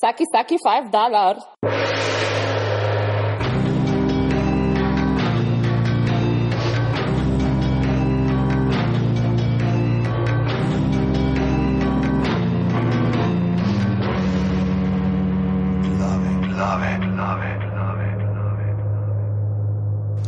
[0.00, 1.36] Saki, saki, five dolar.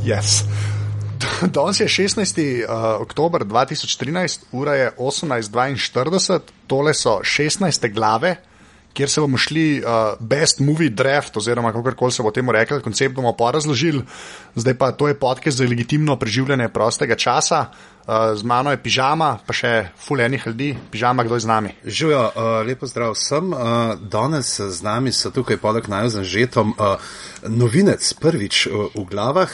[0.03, 0.45] Yes.
[1.55, 2.39] Danes je 16.
[2.67, 7.89] Uh, oktober 2013, ura je 18:42, tole so 16.
[7.95, 8.50] glave,
[8.93, 12.81] kjer se bomo šli uh, Best Movie Draft, oziroma kako koli se bo temu rekel,
[12.81, 14.03] koncept bomo pa razložili.
[14.55, 17.67] Zdaj pa to je podcast za legitimno preživljanje prostega časa.
[18.11, 20.73] Uh, z mano je pižama, pa še fulejnih ljudi.
[20.91, 21.71] Pižama, kdo je z nami?
[21.87, 23.53] Živijo, uh, lepo zdrav vsem.
[23.55, 26.75] Uh, danes z nami so tukaj poleg najozem žetom.
[26.75, 26.99] Uh,
[27.47, 29.49] Novinec prvič v glavah,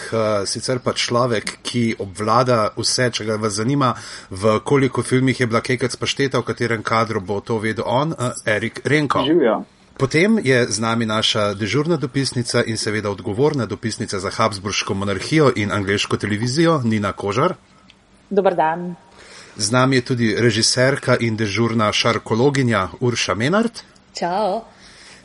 [0.48, 3.92] sicer pa človek, ki obvlada vse, če ga vas zanima,
[4.32, 8.80] v koliko filmih je bila Kekec pašteta, v katerem kadru bo to vedel on, Erik
[8.82, 9.22] Renko.
[9.22, 9.60] Živijo.
[10.00, 15.70] Potem je z nami naša dežurna dopisnica in seveda odgovorna dopisnica za Habsburško monarhijo in
[15.70, 17.54] angliško televizijo, Nina Kožar.
[18.30, 18.94] Dobar dan.
[19.56, 23.80] Z nami je tudi režiserka in dežurna šarkologinja Urša Menard.
[24.12, 24.64] Čau.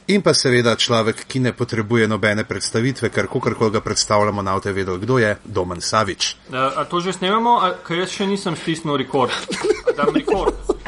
[0.07, 4.73] In pa seveda človek, ki ne potrebuje nobene predstavitve, ker kakorkoli ga predstavljamo, na te
[4.73, 6.35] vedel, kdo je Domen Savič.
[6.51, 9.31] A, a to že snemamo, ker jaz še nisem stisnil rekord.
[9.95, 10.80] Da, rekord.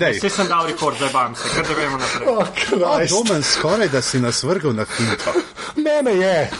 [0.00, 2.28] Vse sem dal rekord, zdaj vam se, kar da gremo naprej.
[2.28, 5.32] Oh, Domen, skoraj da si nas vrgel na finto.
[5.76, 6.50] Mene je.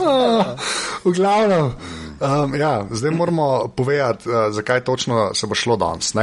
[1.04, 1.72] v glavnem.
[2.20, 6.14] Um, ja, zdaj moramo povedati, uh, zakaj točno se bo šlo danes.
[6.14, 6.22] Uh,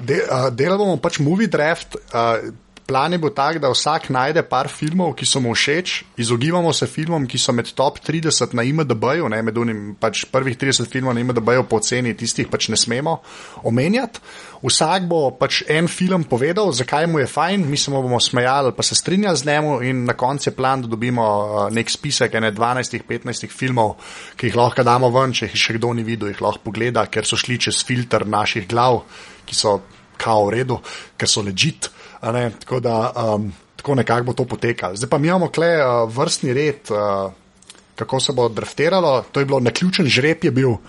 [0.00, 1.96] de, uh, Delali bomo pač movie draft.
[1.96, 2.54] Uh,
[2.86, 6.84] Plan je bil tak, da vsak najde par filmov, ki so mu všeč, izogibamo se
[6.84, 11.16] filmom, ki so med top 30 na IMDB-ju, ne med unim, pač prvih 30 filmov
[11.16, 13.16] na IMDB-ju po ceni, tistih pač ne smemo
[13.64, 14.20] omenjati.
[14.60, 18.74] Vsak bo pač en film povedal, zakaj mu je fajn, mi se mu bomo smejali,
[18.76, 21.24] pa se strinjali z njemu, in na koncu je plan, da dobimo
[21.72, 23.96] nek spisek ene 12-15 filmov,
[24.36, 27.24] ki jih lahko damo ven, če jih še kdo ni videl, jih lahko pogleda, ker
[27.24, 29.06] so šli čez filter naših glav,
[29.48, 29.78] ki so
[30.20, 30.80] kao v redu,
[31.16, 31.93] ker so ležit.
[32.60, 34.96] Tako da um, tako nekako bo to potekalo.
[34.96, 37.32] Zdaj pa imamo kle uh, vrstni red, uh,
[37.96, 39.24] kako se bo drafteralo.
[39.32, 40.80] To je bilo naključen žreb, je bil uh,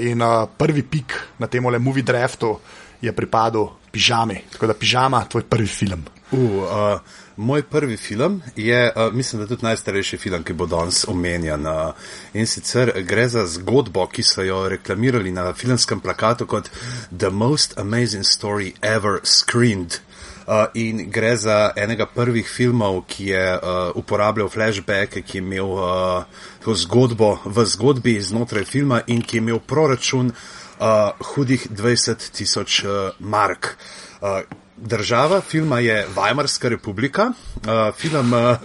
[0.00, 2.58] in uh, prvi pik na tem le movie draftu
[3.00, 4.42] je pripadal pižami.
[4.52, 6.04] Tako da pižama, tvoj prvi film.
[6.30, 7.00] Uh, uh,
[7.36, 11.66] moj prvi film je, uh, mislim, da tudi najstarejši film, ki bo danes omenjen.
[11.66, 11.94] Uh,
[12.34, 16.70] in sicer gre za zgodbo, ki so jo reklamirali na filmskem plakatu kot
[17.18, 20.00] The Most Amazing Story Ever Screened.
[20.46, 25.72] Uh, in gre za enega prvih filmov, ki je uh, uporabljal flashback, ki je imel
[25.74, 32.84] uh, zgodbo v zgodbi znotraj filma in ki je imel proračun uh, hudih 20 tisoč
[32.84, 33.74] uh, mark.
[34.20, 34.40] Uh,
[34.76, 37.32] država filma je Weimarska republika.
[37.66, 38.32] Uh, film.
[38.32, 38.56] Uh,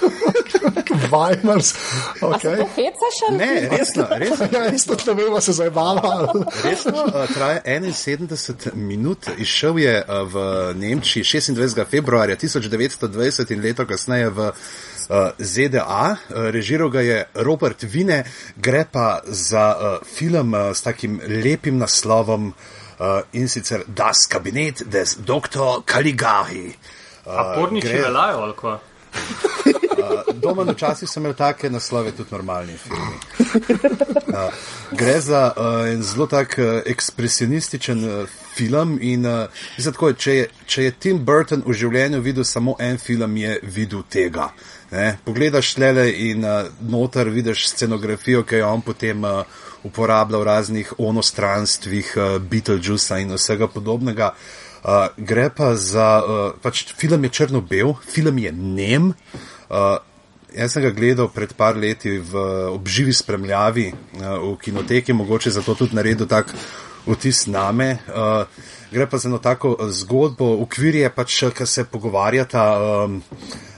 [1.10, 1.74] Weimars.
[2.20, 2.64] Okay.
[3.30, 4.46] Ne, resno, resno.
[4.52, 6.32] Ja, isto ne vemo, se zabava.
[6.64, 11.84] Resno, uh, traja 71 minut, izšel je uh, v Nemčiji 26.
[11.90, 14.54] februarja 1920 in leto kasneje v uh,
[15.38, 16.16] ZDA.
[16.28, 18.24] Uh, režiral ga je Robert Vine,
[18.56, 24.82] gre pa za uh, film uh, s takim lepim naslovom uh, in sicer Das Kabinet
[24.86, 25.82] des Dr.
[25.86, 26.74] Caligari.
[27.26, 28.02] Uh, A porniči gre...
[28.02, 28.78] veljajo ali kaj?
[30.06, 33.16] Uh, doma včasih sem imel take naslove, tudi normalni filmi.
[34.26, 34.52] Uh,
[34.92, 39.48] gre za uh, en zelo tak uh, ekspresionističen uh, film in uh,
[39.84, 44.04] tako, če, je, če je Tim Burton v življenju videl samo en film, je videl
[44.10, 44.50] tega.
[44.90, 45.16] Ne?
[45.24, 49.42] Pogledaš tlele in uh, noter vidiš scenografijo, ki jo on potem uh,
[49.84, 54.30] uporablja v raznih onostranstvih, uh, Beetlejuice in vsega podobnega.
[54.86, 59.10] Uh, gre pa za, uh, pač film je črno-bel, film je nem.
[59.10, 59.52] Uh,
[60.56, 65.74] jaz sem ga gledal pred par leti v obživi spremljavi uh, v kinoteki, mogoče zato
[65.74, 66.54] tudi naredil tak
[67.06, 67.98] vtis name.
[68.08, 68.46] Uh,
[68.90, 73.20] gre pa za eno tako zgodbo, ukvir je pač, ker se pogovarjata um,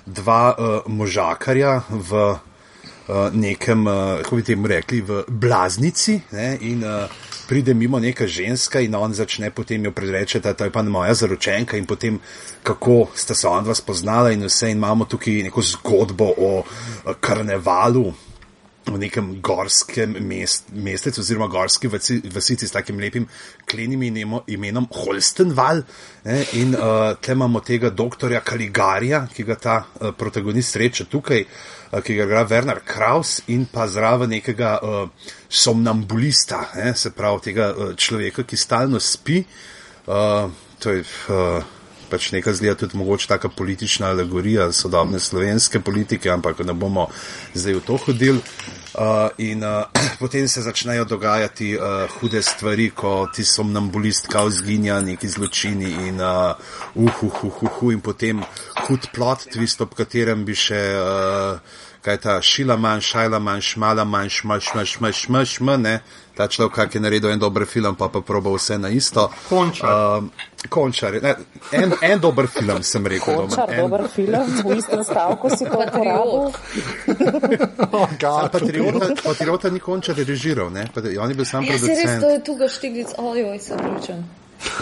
[0.07, 6.21] dva uh, možakarja v uh, nekem, uh, kako bi temu rekli, v blaznici.
[6.33, 10.71] Ne, in, uh, pride mimo neka ženska in on začne potem jo predreči, da je
[10.71, 12.21] pa moja zaročenka in potem
[12.63, 16.63] kako sta se on dva spoznala in vse in imamo tukaj neko zgodbo o
[17.21, 18.13] karnevalu.
[18.89, 23.27] V nekem gorskem mest, mestecu, oziroma gorski vasici s takim lepim
[23.69, 24.03] klenim
[24.47, 25.83] imenom Holstenval.
[26.25, 31.45] Ne, in uh, tle imamo tega doktorja Kaligarija, ki ga ta uh, protagonist sreča tukaj,
[31.45, 37.51] uh, ki ga igra Werner Kraus, in pa zraven nekega uh, somnambulista, ne, se pravi
[37.51, 39.43] tega uh, človeka, ki stalno spi.
[40.09, 40.49] Uh,
[40.81, 41.77] to je uh,
[42.09, 47.09] pač nekaj zgleda tudi mogoče taka politična alegorija sodobne slovenske politike, ampak ne bomo
[47.55, 48.41] zdaj v to hodili.
[48.99, 49.87] Uh, in uh,
[50.19, 56.19] potem se začnejo dogajati uh, hude stvari, ko ti somnambulist kao zginja, neki zločini in
[56.21, 56.57] uh,
[56.95, 58.43] uh, uh, uh, uh, uh, in potem
[58.89, 60.83] hud plot twist, ob katerem bi še.
[60.99, 65.79] Uh, kaj je ta šila manj, šajla manj, šmala manj, šmaš, šmaš, šmaš, šmaš, šmaš,
[65.83, 65.95] ne.
[66.39, 69.27] Ta človek, ki je naredil en dober film, pa pa proba vse na isto.
[69.49, 69.91] Končar.
[70.23, 70.31] Um,
[70.71, 71.19] končar.
[71.23, 71.35] Ne,
[71.75, 73.35] en, en dober film sem rekel.
[73.43, 76.55] Končar, en, dober film, v istem stavku si to uporabil.
[77.91, 78.53] Oh, God.
[78.55, 80.87] Patriota, patriota ni končar režiral, ne?
[80.95, 82.23] Pa, on je bil sam Ja, se res, producent.
[82.23, 84.23] to je tu ga štiglic, ojoj, se pričam.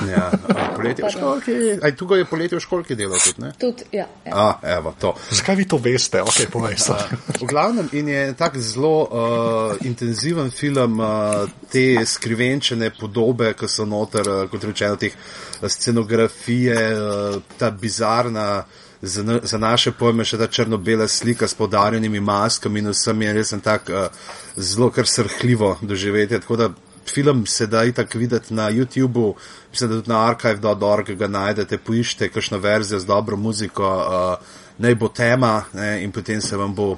[0.09, 0.31] Ja,
[0.77, 1.53] poletje v školki.
[1.83, 3.51] Aj, tu ga je poletje v školki delal tudi, ne?
[3.61, 4.07] Tudi, ja.
[4.25, 4.33] ja.
[4.33, 4.47] A,
[4.77, 5.13] evo, to.
[5.31, 6.23] Zakaj vi to veste?
[6.23, 6.97] Ok, povej se.
[7.41, 13.85] V glavnem in je tak zelo uh, intenziven film, uh, te skrivenčene podobe, ki so
[13.89, 15.13] noter, uh, kot rečeno, teh
[15.61, 18.65] scenografije, uh, ta bizarna.
[18.97, 23.35] Za, na, za naše pojme še ta črno-bela slika s podarjenimi maskami in vsem je
[23.37, 24.09] res en tak uh,
[24.57, 26.41] zelo kar srhljivo doživetje.
[26.41, 26.71] Tako da
[27.11, 29.35] film se da itak videti na YouTubu,
[29.71, 34.95] mislim, da tudi na archive.org ga najdete, poiščete kakšno verzijo z dobro muziko, uh, naj
[34.95, 36.97] bo tema ne, in potem se vam bo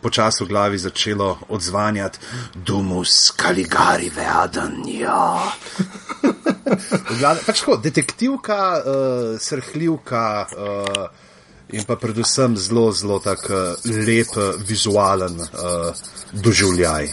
[0.00, 2.18] počasi v glavi začelo odzvanjati
[2.54, 5.52] Dumus Kaligari Veadan, ja.
[7.10, 11.06] V glavnem, pač tako, detektivka, uh, srhljivka uh,
[11.74, 13.48] in pa predvsem zelo, zelo tak
[13.84, 14.36] lep,
[14.68, 15.90] vizualen uh,
[16.32, 17.10] doživljaj.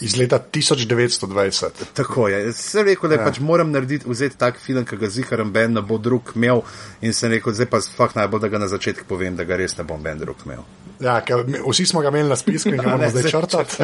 [0.00, 1.84] Iz leta 1920.
[1.94, 2.52] Tako je.
[2.52, 3.24] Sem rekel, da ja.
[3.24, 6.62] pač moram narediti, vzeti tak film, ki ga ziharam Ben, ne bo drug imel.
[7.00, 9.76] In sem rekel, zdaj pa fakt najbolj, da ga na začetku povem, da ga res
[9.78, 10.64] ne bom Ben drug imel.
[11.00, 13.74] Ja, ker vsi smo ga imeli na spisku in ga moramo zdaj zdaj črtati.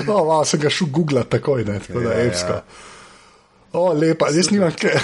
[0.06, 2.30] no, malo sem ga šel googlati takoj, ne, tako da Ja, je ja.
[2.32, 2.60] evsko.
[3.72, 4.96] O, lepa, jaz nimam kaj,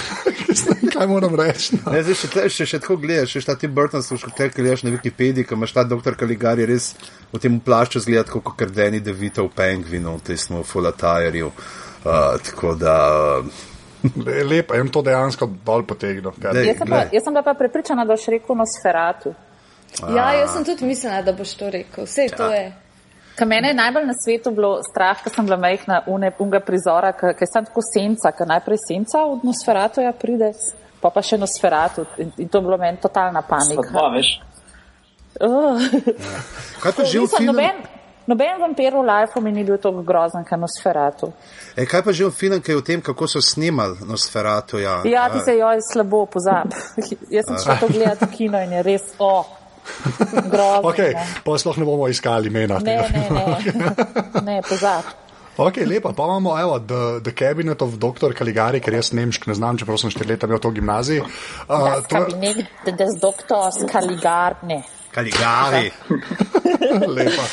[0.49, 1.77] jaz vem, kaj moram reči.
[1.79, 1.91] No.
[1.93, 4.83] Ne, zdaj še, tle- še, še tako gledaš, še ta Tim Burton, še kaj gledaš
[4.83, 6.89] na Wikipediji, ko imaš ta doktor Kaligari res
[7.31, 11.51] v tem plašču zgleda kot kar Danny DeVito v Penguinu, v tem Fulatajerju.
[12.03, 12.95] Uh, tako da.
[14.03, 16.33] Le- Lepa, jim to dejansko dol potegnil.
[16.43, 19.31] Jaz sem, pa, jaz sem bila pa prepričana, da boš rekel Nosferatu.
[20.11, 22.03] ja, jaz sem tudi mislila, da boš to rekel.
[22.05, 22.67] Vse to je.
[23.37, 27.11] Ker mene je najbolj na svetu bilo strah, ker sem bila majhna une, unga prizora,
[27.13, 30.51] ker je sem tako senca, ker najprej senca od Nosferatu ja pride,
[31.01, 33.91] pa pa še Nosferatu in, in to je bilo meni totalna panika.
[33.93, 34.39] Pa, veš,
[35.41, 35.77] Uh.
[36.81, 37.53] Kaj pa že v filmu?
[37.53, 37.75] noben,
[38.25, 41.29] noben vampir v lifeu mi ni bil tako grozen, kot Nosferatu.
[41.77, 44.81] E, kaj pa že v filmu, ki je o tem, kako so snimali Nosferatu?
[44.81, 46.73] Ja, Ja, ti se joj slabo pozab.
[47.35, 49.45] Jaz sem šla to gledati v kino in je res, o,
[50.51, 50.89] grozno.
[50.89, 50.99] Ok,
[51.43, 52.79] pa sploh ne bomo iskali imena.
[52.83, 53.29] Ne, tega.
[53.31, 55.15] ne, ne, ne, pozab.
[55.57, 58.33] Ok, lepa, pa imamo evo, the, the Cabinet of Dr.
[58.37, 61.23] Caligari, ker jaz nemšk ne znam, čeprav sem štiri leta to v gimnaziji.
[61.25, 64.83] Uh, Das Kabinett des Doktors Kaligar, ne.
[65.11, 65.89] Kaligari.
[67.17, 67.47] lepa.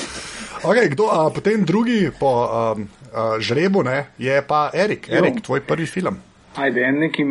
[0.65, 5.09] Okay, kdo, uh, potem drugi po um, uh, žrebu ne, je pa Erik.
[5.09, 6.21] Erik, tvoj prvi film.
[6.57, 7.25] ajde, nekaj,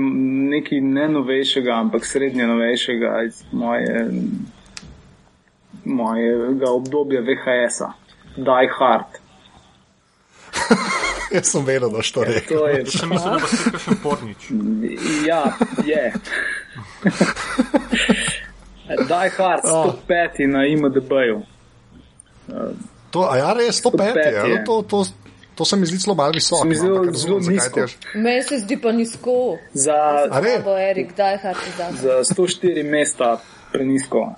[0.57, 4.09] nekaj ne novejšega, ampak srednje novejšega iz moje,
[5.85, 7.91] mojega obdobja VHS-a.
[8.37, 9.19] Die Hard.
[11.33, 12.59] Jaz sem vedel, da boš to rekel.
[12.59, 14.41] To je, Sem mislil, da bo spet kakšen pornič.
[15.25, 15.43] ja,
[15.83, 16.13] je.
[19.01, 19.63] Die Hard,
[20.07, 21.41] 105 na IMDB-ju.
[23.09, 24.49] To, a ja, res 105 105 je.
[24.49, 24.59] je.
[24.59, 25.05] no, To, to,
[25.55, 26.65] to se mi zdi zelo malo visoko.
[26.65, 27.79] Mi no, zelo zakaj nizko.
[27.79, 29.57] je- Meni se zdi pa nizko.
[29.73, 29.97] Za,
[30.31, 30.59] A ne?
[30.59, 31.87] Bo Erik, hati za.
[31.93, 33.37] za 104 mesta
[33.73, 34.27] prenisko.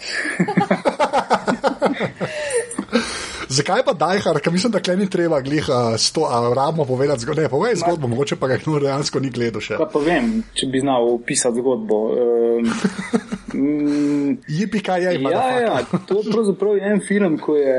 [3.49, 7.21] Zakaj pa Dajhar, ker mislim, da klej ni treba glih uh, sto, a rabimo povedati
[7.21, 7.41] zgodbo.
[7.41, 9.77] Ne, povej zgodbo, mogoče pa ga kdo dejansko ni gledal še.
[9.79, 11.99] Kaj pa vem, če bi znal opisati zgodbo.
[13.53, 15.31] Um, Jipi kaj je, ima.
[15.31, 15.75] Ja, ja,
[16.07, 17.77] to je pravzaprav en film, ko je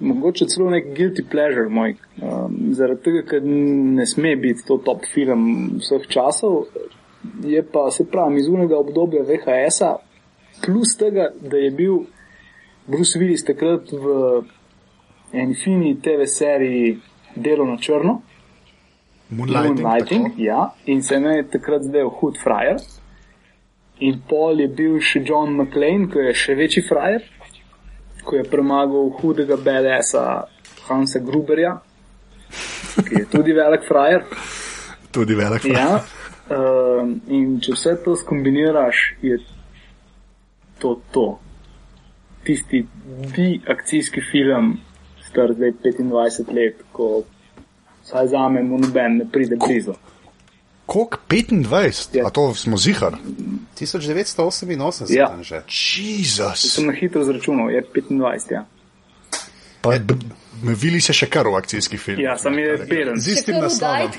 [0.00, 1.94] mogoče celo nek guilty pleasure moj.
[2.18, 6.66] Um, zaradi tega, ker ne sme biti to top film vseh časov,
[7.44, 9.94] je pa se pravi iz unega obdobja VHS-a,
[10.64, 12.04] plus tega, da je bil
[12.86, 14.44] Bruce Willis takrat v
[15.32, 16.98] eni fini TV seriji
[17.36, 18.20] Delo na črno.
[19.30, 19.80] Moonlighting.
[19.80, 20.42] Moonlighting, tako.
[20.42, 22.76] ja, in se mi je takrat zdel hud frajer.
[23.98, 27.24] In pol je bil še John McClane, ki je še večji frajer,
[28.24, 30.24] ko je premagal hudega BDS-a
[30.88, 31.76] Hansa Gruberja,
[32.98, 34.26] ki je tudi velik frajer.
[35.14, 35.66] Tudi velik.
[35.70, 36.02] Ja,
[36.50, 39.38] um, in če vse to skombiniraš, je
[40.78, 41.38] to to.
[42.44, 42.86] Tisti
[43.36, 44.78] bi akcijski film,
[45.22, 47.22] star zdaj 25 let, ko
[48.04, 49.94] vsaj za me mu noben ne pride blizu.
[50.86, 52.26] Kok 25, Ja.
[52.26, 53.16] a to smo zihar.
[53.74, 55.36] 1988 Ja.
[55.42, 55.62] že.
[55.96, 56.74] Jezus.
[56.74, 58.52] Sem na hitro zračunal, je 25.
[58.52, 58.64] Ja,
[59.80, 59.90] Pa,
[60.72, 62.20] vili se še kar v akcijski film.
[62.20, 63.20] ja sam je beden.
[63.20, 64.10] Z istim naslovom.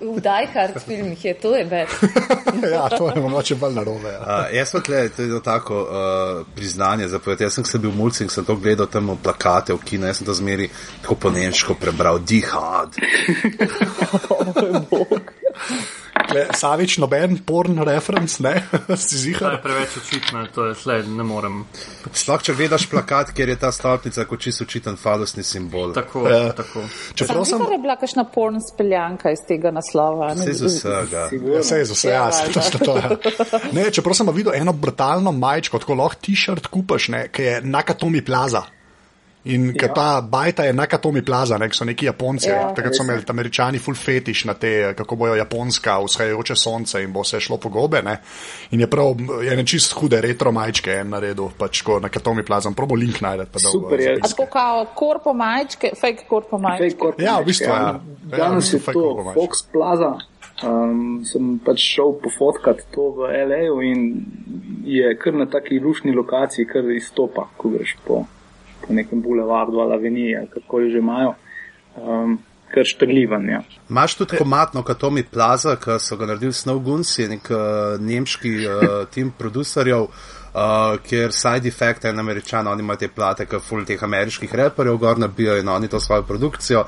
[0.00, 1.88] V Die Hard filmih je, to je več.
[2.74, 4.08] ja, to je mogoče bolj narobe.
[4.12, 4.20] Ja.
[4.20, 7.44] Uh, jaz pa tle, to je tako uh, priznanje za povedati.
[7.44, 10.16] Jaz sem se bil mulci in sem to gledal tam v plakate v kinu, jaz
[10.22, 10.70] sem to zmeri
[11.02, 12.96] tako po nemško prebral, dihad.
[16.54, 18.52] Savič, noben porn reference, ne?
[18.62, 19.56] si To je zihar.
[19.62, 21.64] preveč očitno, to je sled, ne morem.
[22.12, 25.90] Sploh če gledaš plakat, kjer je ta stolpnica kot čisto očiten falosni simbol.
[25.92, 26.52] Tako, Ja.
[26.52, 26.84] tako.
[27.14, 27.58] Čeprav sem.
[27.58, 30.30] Zihar je bila kakšna porn speljanka iz tega naslova.
[30.34, 31.28] Vse vsega.
[31.32, 33.08] Ja, Sej za vse, ja, Ja, saj točno to je.
[33.72, 38.22] Ne, čeprav sem videl eno brutalno majčko, tako lahko t-shirt kupaš, ne, ki je Nakatomi
[38.22, 38.62] Plaza.
[39.44, 39.88] In ja.
[39.88, 42.48] ta bajta je Nakatomi Plaza, ne, ki so neki Japonci.
[42.48, 47.02] Ja, Ja, takrat so imeli američani full fetiš na te, kako bojo Japonska, vzhajajoče sonce
[47.02, 48.02] in bo se šlo po gobe.
[48.02, 48.18] Ne.
[48.70, 52.70] In je prav, je ne čist hude retro majčke en naredil, pač ko Nakatomi Plaza.
[52.76, 53.50] Probo link najdete.
[53.52, 54.12] pa da v Super je.
[54.20, 56.90] A tako kao korpo majčke, fake korpo majčke.
[56.90, 57.78] Fake corporate, Ja, v bistvu, ja.
[57.80, 59.32] Ja, v Danes bistvu je fake to.
[59.34, 60.12] Fox Plaza.
[60.60, 64.02] Um, sem pač šel pofotkat to v LA in
[64.84, 68.26] je kar na taki lušni lokaciji, kar izstopa, ko greš po,
[68.90, 71.34] po nekem bulevardu ali aveniji, ali kako že imajo.
[71.96, 72.38] Um,
[72.70, 73.62] kar štrlivan, ja.
[73.90, 78.52] Imaš tudi komatno Katomi Plaza, ki so ga naredili Snow Guns, je nek uh, nemški
[78.66, 83.82] uh, tim producerjev, uh, kjer Side Effect, en američan, oni imajo te plate, ki ful
[83.86, 86.84] teh ameriških reperjev gor nabijajo in oni to svojo produkcijo.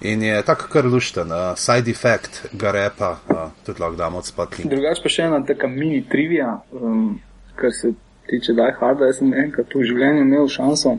[0.00, 4.26] In je tako kar lušten, uh, Side Effect ga repa, uh, tudi lahko damo od
[4.26, 4.68] spotli.
[4.68, 7.18] Drugač pa še ena taka mini trivija, um,
[7.56, 7.92] kar se
[8.30, 9.08] tiče Die Harda.
[9.08, 10.96] Jaz sem enkrat v življenju imel šanso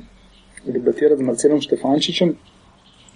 [0.74, 2.36] debatirati z Marcelom Štefančičem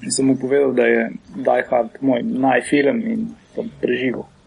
[0.02, 1.02] in sem mu povedal, da je
[1.36, 4.26] Die Hard moj najfilm in sem preživel.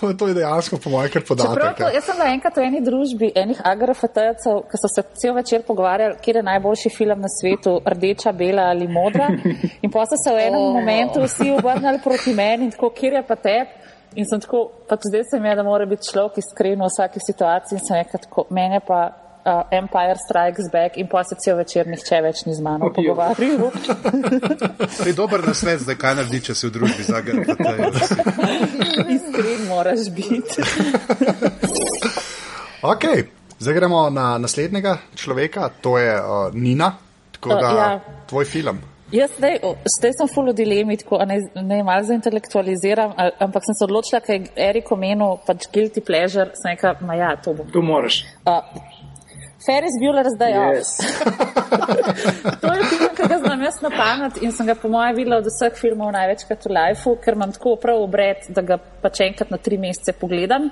[0.00, 1.76] to, to je dejansko po mojem kar podatek.
[1.76, 1.90] to, ja.
[1.94, 6.18] jaz sem bila enkrat v eni družbi enih agrafetejcev, ki so se cel večer pogovarjali,
[6.22, 9.28] kje je najboljši film na svetu, rdeča, bela ali modra.
[9.84, 10.74] In pa so se v enem Oh.
[10.74, 13.56] momentu vsi obrnili proti meni in tako, kje je pa te.
[14.18, 17.20] In sem tako, pač zdaj se mi je, da mora biti človek iskren v vsaki
[17.22, 19.00] situaciji in sem rekla tako, meni je pa
[19.44, 22.94] uh, Empire Strikes Back in pa se cel večer nihče več ni z mano jo.
[22.96, 23.70] pogovarjal.
[24.98, 27.46] To je dober nasvet, zdaj kaj naredi, če si v družbi zagrnil.
[29.16, 30.58] Iskren moraš biti.
[32.80, 33.02] Ok,
[33.60, 36.94] zdaj gremo na naslednjega človeka, to je uh, Nina.
[37.36, 38.00] Tako Uh, da, ja.
[38.28, 38.80] tvoj film.
[39.10, 39.58] Jaz zdaj,
[39.98, 44.36] zdaj sem full v dilemi, tako ne, ne malo zaintelektualiziram, ampak sem se odločila, ker
[44.38, 47.66] je Erik omenil pač guilty pleasure, sem rekla, ma ja, to bom.
[47.74, 48.22] To moraš.
[48.46, 48.62] Uh,
[49.66, 50.90] Ferris Bueller zdaj yes.
[52.62, 55.40] To je film, ki ga znam jaz na pamet in sem ga po mojem videla
[55.42, 59.50] od vseh filmov največkrat v lifeu, ker imam tako prav obred, da ga pač enkrat
[59.52, 60.70] na tri mesece pogledam.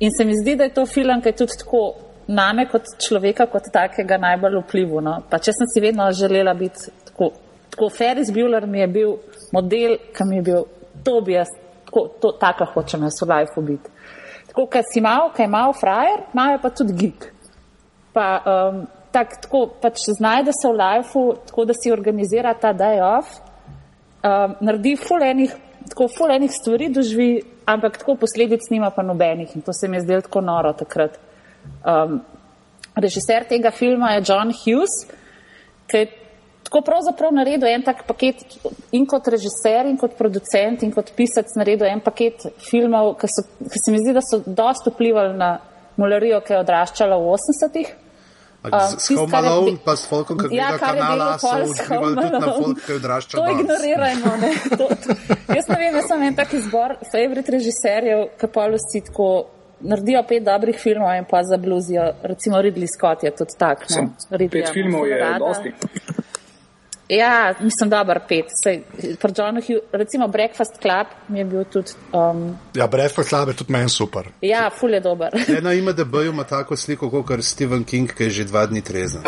[0.00, 1.82] In se mi zdi, da je to film, ki je tudi tako
[2.28, 5.00] name kot človeka, kot takega najbolj vplivu.
[5.04, 5.20] No.
[5.30, 7.30] Pa če sem si vedno želela biti tako,
[7.78, 9.16] tako Ferris Bueller mi je bil
[9.54, 10.64] model, ki mi je bil,
[11.06, 11.54] to bi jaz,
[11.86, 13.96] tako, to, tako hočem jaz v lifeu biti.
[14.50, 17.28] Tako, ker si mal, je mal frajer, mal je pa tudi geek
[18.18, 22.98] pa um, tak, tako pač znajde se v lifeu, tako da si organizira ta day
[23.04, 23.38] off,
[24.26, 25.54] um, naredi fulenih,
[25.92, 27.30] tako fulenih stvari doživi,
[27.68, 31.18] ampak tako posledic nima pa nobenih in to se mi je zdelo tako noro takrat.
[31.84, 32.20] Um,
[32.96, 35.04] režiser tega filma je John Hughes,
[35.88, 36.10] ki je
[36.68, 38.42] tako pravzaprav naredil en tak paket
[38.92, 43.46] in kot režiser, in kot producent, in kot pisec naredil en paket filmov, ki, so,
[43.64, 45.54] ki se mi zdi, da so dost vplivali na
[45.96, 47.88] molarijo, ki je odraščala v 80-ih.
[48.58, 51.26] S tisto, Home kar je Alone, bi- pa s Folkom, ki Ja, gleda je kanala,
[51.38, 53.60] bilo so s vplivali tudi na folk, ki odrašča To danes.
[53.60, 54.32] ignorirajmo.
[54.36, 54.50] Ne?
[54.70, 55.16] To, to.
[55.54, 59.28] Jaz ne vem, jaz sem en tak izbor favorit režiserjev, ki pa vsi tako
[59.80, 62.08] naredijo pet dobrih filmov in pa zabluzijo.
[62.24, 63.86] Recimo Ridley Scott je tudi tak.
[63.90, 64.08] No?
[64.32, 65.72] Ridleya Pet filmov je dosti.
[67.08, 68.44] Ja, mislim, dober pet.
[68.62, 68.82] Sej,
[69.20, 71.92] pri Johnu Hugh, recimo Breakfast Club mi je bil tudi.
[72.12, 74.28] Um, Ja, Bradford Slab je tudi meni super.
[74.40, 75.32] ja, ful je dober.
[75.54, 79.22] Le na IMDB-ju ima tako sliko, kot Stephen King, ki je že dva dni trezen.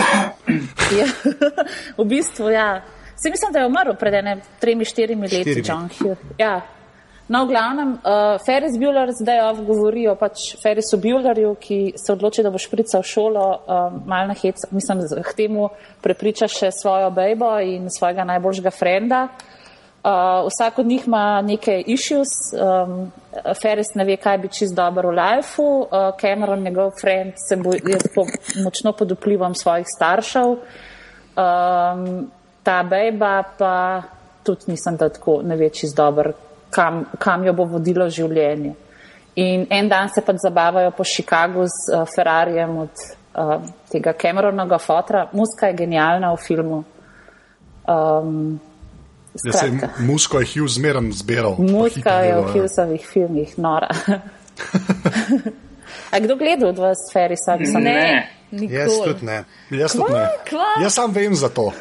[1.01, 1.07] ja,
[1.99, 2.83] v bistvu, ja.
[3.17, 5.69] Se mislim, da je umrl pred enem, tremi, štirimi leti, Štirimi.
[5.69, 6.19] John Hugh.
[6.39, 6.61] Ja.
[7.31, 12.11] No, v glavnem, uh, Ferris Bueller zdaj ov govori o pač Ferrisu Buellerju, ki se
[12.11, 15.69] odloči, da bo šprical šolo, um, mal na hec, mislim, k temu
[16.03, 19.21] prepriča še svojo bejbo in svojega najboljšega frenda.
[20.01, 23.13] Uh, vsak od njih ima neke issues, um,
[23.63, 27.79] Ferris ne ve, kaj bi čist dobro v lifeu, uh, Cameron, njegov friend, se bo,
[27.79, 28.27] je tako
[28.65, 30.57] močno pod vplivom svojih staršev.
[31.39, 32.07] Um,
[32.67, 33.75] ta bejba pa
[34.43, 36.33] tudi nisem da tako ne ve čist dober,
[36.71, 38.75] kam, kam jo bo vodilo življenje.
[39.41, 43.63] In en dan se pa zabavajo po Chicagu z uh, Ferrarijem od uh,
[43.93, 45.29] tega Cameronovega fotra.
[45.33, 46.85] Muska je genialna v filmu.
[47.89, 48.61] Um,
[49.45, 49.71] Ja, se,
[50.03, 51.55] musko je Hughes zmeraj zbiral.
[51.59, 52.47] Muska je v.
[52.51, 53.89] Hughesovih filmih nora.
[56.11, 57.85] A kdo gleda od vas sferi sami?
[57.85, 58.29] Ne.
[58.51, 59.45] Jaz tudi ne.
[59.71, 60.29] Jaz tudi ne.
[60.49, 60.83] kva?
[60.83, 61.73] Jaz sam vem za to.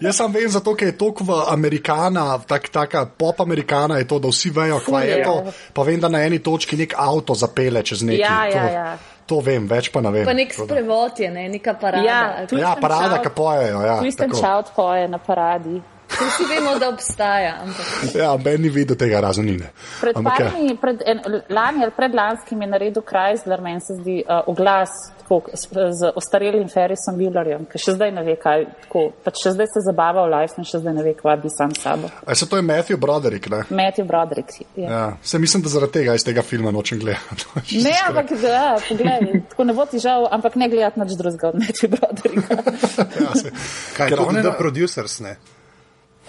[0.00, 4.18] Jaz sam vem zato, ker je to v Amerikana, tak, taka pop Amerikana je to,
[4.18, 5.36] da vsi vejo, kva je to.
[5.72, 8.20] Pa vem, da na eni točki nek avto zapele čez nekaj.
[8.20, 8.98] Ja, to, ja, ja.
[9.26, 10.28] to vem, več pa ne vem.
[10.28, 12.04] Pa nek sprevod je, ne, neka parada.
[12.04, 13.80] Ja, Ja, parada, ki pojejo.
[13.80, 14.42] Ja, Twist and tako.
[14.42, 15.80] shout poje na paradi.
[16.10, 17.56] Vsi vemo, da obstaja.
[17.62, 18.14] Ampak.
[18.14, 19.70] ja Ben ni videl tega razen nine.
[20.00, 20.50] Pred Ampak ja.
[20.50, 21.20] parmi, pred, en,
[21.50, 24.90] lani ali predlanskim je naredil Chrysler, meni se zdi, uh, oglas
[25.26, 29.52] tako, s, z ostarelim Ferrisom Buellerjem, ki še zdaj ne ve, kaj, tako, pač še
[29.56, 32.10] zdaj se zabava v life in še zdaj ne ve, kva bi sam sabo.
[32.26, 33.64] A se to je Matthew Broderick, ne?
[33.74, 34.54] Matthew Broderick.
[34.78, 34.86] Ja.
[34.86, 37.48] Ja, se mislim, da zaradi tega iz tega filma nočem gledati.
[37.86, 41.60] Ne, ampak da, poglej, tako ne bo ti žal, ampak ne gledati nič drugega od
[41.60, 42.56] Matthew Brodericka.
[43.26, 43.52] ja, se,
[43.98, 45.36] Kaj ker on tudi je The na- Producers ne?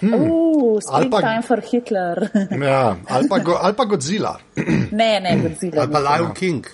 [0.02, 2.28] Uuu, Ali pa- Springtime for Hitler.
[2.64, 4.38] ja, ali, pa, go- ali pa Godzilla.
[4.92, 5.82] ne, ne, Godzilla.
[5.82, 6.66] Ali pa Lion King.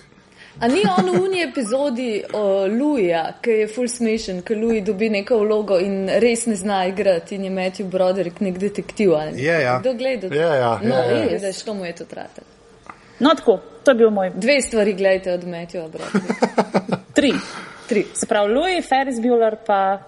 [0.55, 5.09] A ni on v uni epizodi o Louija, ki je full smešen, ki Louis dobi
[5.09, 9.11] neko vlogo in res ne zna igrati in je Matthew Broderick nek detektiv.
[9.13, 9.79] ali Je, ja.
[9.79, 10.27] Kdo gleda?
[10.27, 11.27] Je, ja, No, je, ja.
[11.29, 12.41] vidiš, to mu je to trate.
[13.19, 16.47] No, tako, to je bil moj Dve stvari gledajte od Matthewa Brodericka.
[17.13, 17.33] tri.
[17.89, 18.05] Tri.
[18.13, 19.99] Se pravi, Louis, Ferris Bueller pa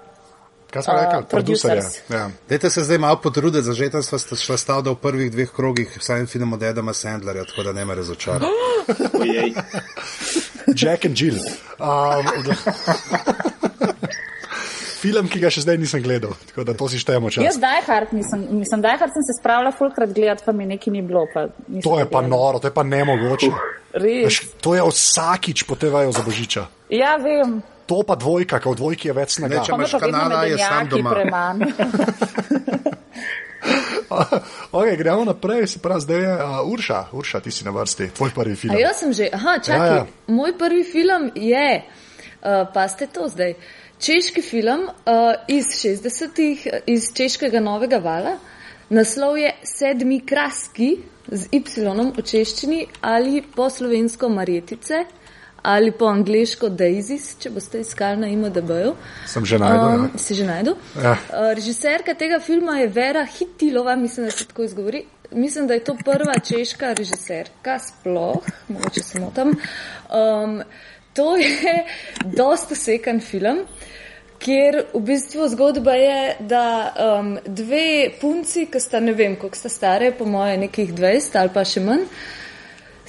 [0.78, 1.24] Kaj sem Uh, rekel?
[1.26, 1.84] Producerja.
[2.10, 2.30] Ja.
[2.50, 5.90] Dajte se zdaj malo potruditi, za žeten sva sta šla stavda v prvih dveh krogih,
[5.98, 8.46] vsaj en film od Edama Sandlerja, tako da ne me razočara.
[10.78, 11.40] Jack and Jill.
[11.82, 12.26] Um,
[15.02, 17.42] film, ki ga še zdaj nisem gledal, tako da to si štejemo čas.
[17.46, 21.02] Jaz Die Hard nisem, mislim, Hard sem se spravila fulkrat gledati, pa mi nekaj ni
[21.02, 21.26] bilo.
[21.34, 22.28] To je pa gledala.
[22.28, 23.50] noro, to je pa nemogoče.
[23.98, 24.26] Res.
[24.28, 26.68] Veš, To je vsakič potevajo za božiča.
[26.94, 27.62] Ja, vem.
[27.88, 29.56] To pa dvojka, ker v dvojki je več snega.
[29.56, 31.12] Ne, če imaš kanala, je sam doma.
[34.78, 38.32] okay, gremo naprej, se pravi, zdaj je uh, Urša, Urša, ti si na vrsti, tvoj
[38.36, 38.76] prvi film.
[38.76, 40.06] A jaz sem že, aha, čakaj, Ja, ja, ja.
[40.06, 40.06] ja.
[40.28, 43.56] moj prvi film je, uh, pa ste to zdaj,
[44.00, 44.94] češki film uh,
[45.48, 48.38] iz 60-ih, iz češkega novega vala.
[48.90, 50.98] Naslov je Sedmi kraski
[51.28, 51.64] z Y
[52.16, 55.04] v češčini ali po slovensko Marjetice
[55.68, 58.94] ali po angliško Daisies, če boste iskali na IMDB-ju.
[59.28, 59.88] Sem že najdel.
[59.88, 60.22] Um, ja.
[60.24, 60.78] si že najdel?
[60.96, 61.12] Ja.
[61.12, 65.04] Uh, režiserka tega filma je Vera Hitilova, mislim, da se tako izgovori.
[65.32, 69.52] Mislim, da je to prva češka režiserka sploh, mogoče se motam.
[70.08, 70.62] Um,
[71.14, 71.84] to je
[72.24, 73.66] dosta sekan film,
[74.40, 79.70] kjer v bistvu zgodba je, da um, dve punci, ki sta ne vem, koliko sta
[79.70, 82.08] stare, po moje nekih 20 ali pa še manj,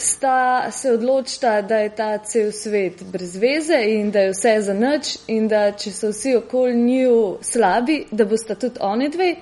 [0.00, 4.74] sta se odločila, da je ta cel svet brez veze in da je vse za
[4.74, 9.34] nič in da če so vsi okoli njiju slabi, da bosta tudi one dve.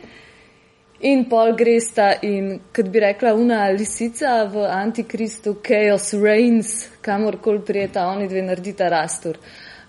[1.00, 8.06] In pol gresta in, kot bi rekla, una lisica v Antikristu, Chaos Reigns, kamorkoli prijeta,
[8.08, 9.36] oni dve naredita rastur.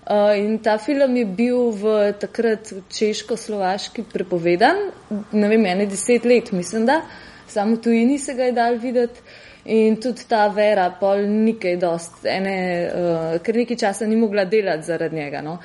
[0.08, 4.86] Uh, in ta film je bil v takrat v češko-slovaški prepovedan,
[5.32, 7.02] ne vem, ene deset let, mislim, da
[7.48, 9.20] samo tujini se ga je dal videti.
[9.68, 12.56] In tudi ta vera, pol nekaj dost, ene,
[12.88, 15.58] uh, ker nekaj časa ni mogla delati zaradi njega, no?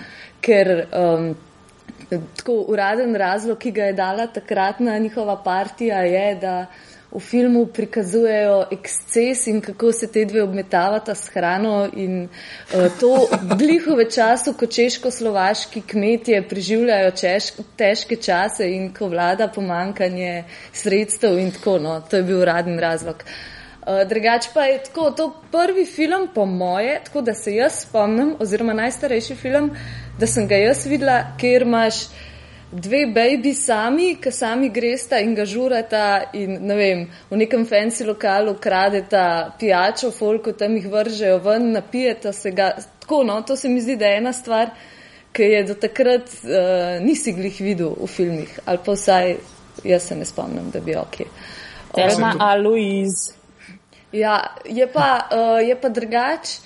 [0.44, 1.30] ker um,
[2.36, 6.56] tako uraden razlog, ki ga je dala takratna njihova partija, je, da
[7.13, 13.13] v filmu prikazujejo eksces in kako se te dve obmetavata s hrano in uh, to
[13.56, 21.56] glihove času, ko češko-slovaški kmetje preživljajo češ, težke čase in ko vlada pomankanje sredstev in
[21.56, 23.24] tako, no, to je bil uraden razlog.
[23.24, 23.53] Uh,
[24.10, 28.74] drugač pa je tako, to prvi film po moje, tako da se jaz spomnim, oziroma
[28.74, 29.72] najstarejši film,
[30.19, 32.06] da sem ga jaz videla, kjer imaš
[32.72, 38.06] dve baby sami, ki sami gresta in ga žurata in ne vem, v nekem fancy
[38.08, 42.72] lokalu kradeta pijačo, folko tam jih vržejo ven, napijeta se ga.
[43.04, 44.72] Tako, no, to se mi zdi, da je ena stvar,
[45.34, 49.36] ki je do takrat uh, nisi glih videl v filmih, ali pa vsaj
[49.84, 51.22] jaz se ne spomnim, da bi ok.
[51.93, 53.42] Telma Aloise.
[54.13, 56.60] Ja, je pa, uh, je pa drugač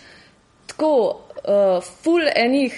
[0.68, 0.92] tako,
[1.48, 2.76] uh, full enih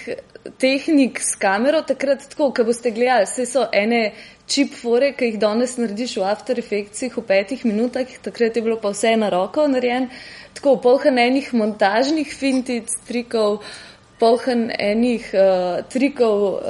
[0.62, 4.12] tehnik s kamero, takrat tako, ko boste gledali, vse so ene
[4.50, 8.78] čip fore, ki jih danes narediš v After Effectsih v petih minutah, takrat je bilo
[8.80, 10.06] pa vse na roko narejen,
[10.54, 13.60] tako polhan enih montažnih fintic, trikov,
[14.22, 16.62] polhan enih uh, trikov uh,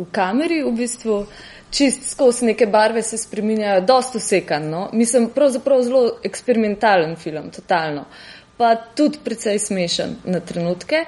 [0.00, 1.22] v kameri v bistvu.
[1.70, 4.70] Čist skozi neke barve se spreminjajo, dosta usekan.
[4.70, 4.88] No?
[4.92, 8.04] Mislim, pravzaprav zelo eksperimentalen film, totalno.
[8.56, 11.04] Pa tudi precej smešen na trenutke.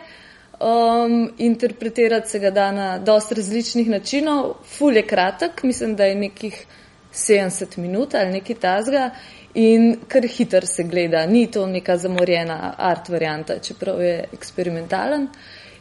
[0.60, 6.14] Um, interpretirati se ga da na dosta različnih načinov, ful je kratek, mislim, da je
[6.14, 6.66] nekih
[7.14, 9.10] 70 minut ali nekaj tazga
[9.54, 15.28] in kar hiter se gleda, ni to neka zamorjena art varianta, čeprav je eksperimentalen.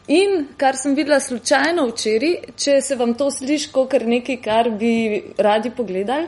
[0.09, 4.93] In kar sem videla slučajno včeraj, če se vam to sliši kot nekaj, kar bi
[5.37, 6.25] radi pogledali,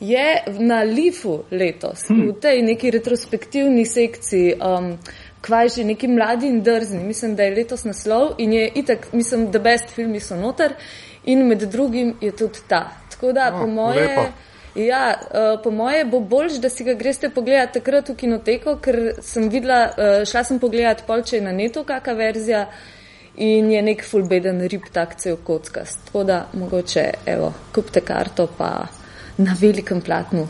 [0.00, 2.28] je na Lifu letos, hmm.
[2.28, 4.92] v tej neki retrospektivni sekciji, um,
[5.42, 7.02] kvaj že neki mladi in drzni.
[7.04, 10.76] Mislim, da je letos naslov in je itak, mislim, da best filmi so noter
[11.24, 12.90] in med drugim je tudi ta.
[13.10, 14.06] Tako da, oh, po moje.
[14.06, 14.26] Lepo.
[14.76, 18.98] Ja, uh, po moje bo bolj, da si ga greste pogledati takrat v kinoteko, ker
[19.24, 22.66] sem videla, uh, šla sem pogledati polče na netu, kakšna verzija
[23.36, 25.98] in je nek fulbeden rib tak cel kockast.
[26.04, 28.86] Tako da mogoče, evo, kupite karto pa
[29.36, 30.48] na velikem platnu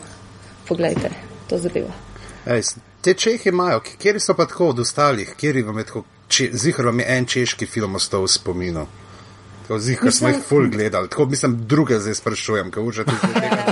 [0.67, 1.09] pogledajte
[1.49, 1.91] to zadevo.
[2.45, 2.61] Ej,
[3.01, 6.03] te čehe imajo, kjer so pa tako od ostalih, kjer vam je tako,
[6.51, 8.87] zihar vam je en češki film ostal v spominu.
[9.67, 13.63] Zihar smo jih ful gledali, tako mislim, druge zdaj sprašujem, kaj užati iz tega.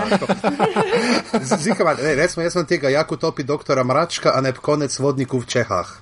[1.64, 5.94] Zihar, recimo, jaz sem tega jako topi doktora Mračka, a ne konec vodnikov v Čehah.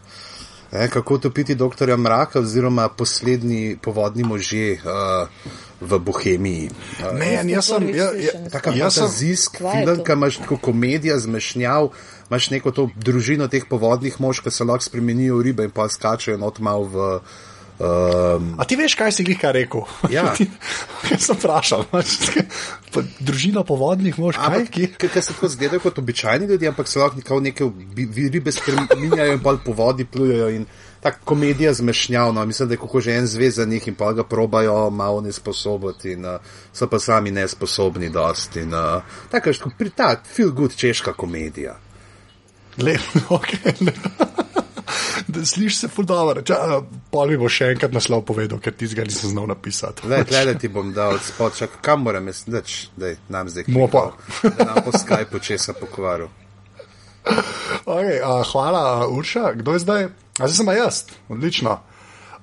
[0.74, 5.28] E, kako topiti doktorja Mraka oziroma poslednji povodni možje uh,
[5.82, 6.70] v Bohemiji?
[7.00, 7.90] Uh, ne, jaz sem.
[7.96, 11.92] Ja, ja, Taka fantazijsk film, ki imaš tako komedija zmešnjav,
[12.30, 15.86] imaš neko to družino teh povodnih mož, ki se lahko spremenijo v ribe in pa
[15.90, 17.20] skačejo not mal v.
[17.84, 19.84] Um, A ti veš, kaj si jih kar rekel?
[20.12, 20.30] Ja,
[21.12, 21.84] jaz sem vprašal.
[23.20, 24.88] Družina povodnih mož, kaj ti?
[24.88, 27.68] Ker se tako zgleda kot običajni ljudje, ampak se lahko neke
[28.32, 30.64] ribe spremenjajo in pa po vodi plujejo.
[31.04, 34.24] Ta komedija zmešnjavna, mislim, da je kako že en zvez za njih in pa ga
[34.24, 36.40] probajo malo nesposobiti in uh,
[36.72, 38.64] so pa sami nesposobni dosti.
[38.64, 41.76] Uh, tako je, pri ta feel good češka komedija.
[42.78, 44.32] Lepo, ok.
[45.34, 46.44] Slišiš se ful dobro.
[47.12, 50.08] Pol mi bo še enkrat naslov povedal, ker ti ga nisem znal napisati.
[50.12, 53.68] Ne, gledaj ti bom dal spod, čak, kam moram jaz, dač, daj, nam zdaj.
[53.74, 54.12] Mo pa.
[54.44, 56.32] Da nam po Skypeu česa pokvaril.
[57.86, 59.54] Okay, uh, hvala, Urša.
[59.60, 60.04] Kdo je zdaj?
[60.40, 61.80] A zdaj sem pa jaz, odlično.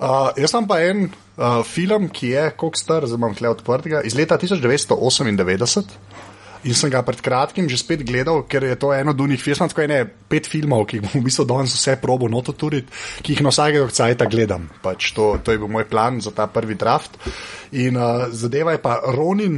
[0.01, 4.01] Uh, jaz sem pa en uh, film, ki je, koliko star, zdaj imam tle odprtega,
[4.07, 5.99] iz leta 1998.
[6.61, 9.73] In sem ga pred kratkim že spet gledal, ker je to eno od unih filmov,
[9.73, 12.93] tako je pet filmov, ki jih bom v bistvu danes vse probo nototuriti,
[13.25, 14.69] ki jih na vsakega cajta gledam.
[14.85, 17.17] Pač to, to je bil moj plan za ta prvi draft.
[17.73, 19.57] In uh, zadeva je pa Ronin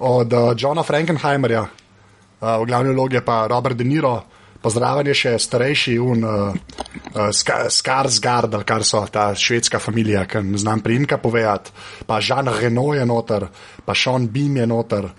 [0.00, 4.22] od uh, Johna Frankenheimerja, uh, v glavni vlogi je pa Robert De Niro.
[4.62, 10.56] Pozdravljen je še starejši un uh, uh, Skarsgard, kar so ta švedska familija, ki ne
[10.56, 11.74] znam primka povedati,
[12.06, 13.48] pa Jean Reno je noter,
[13.84, 15.10] pa Sean Beam je noter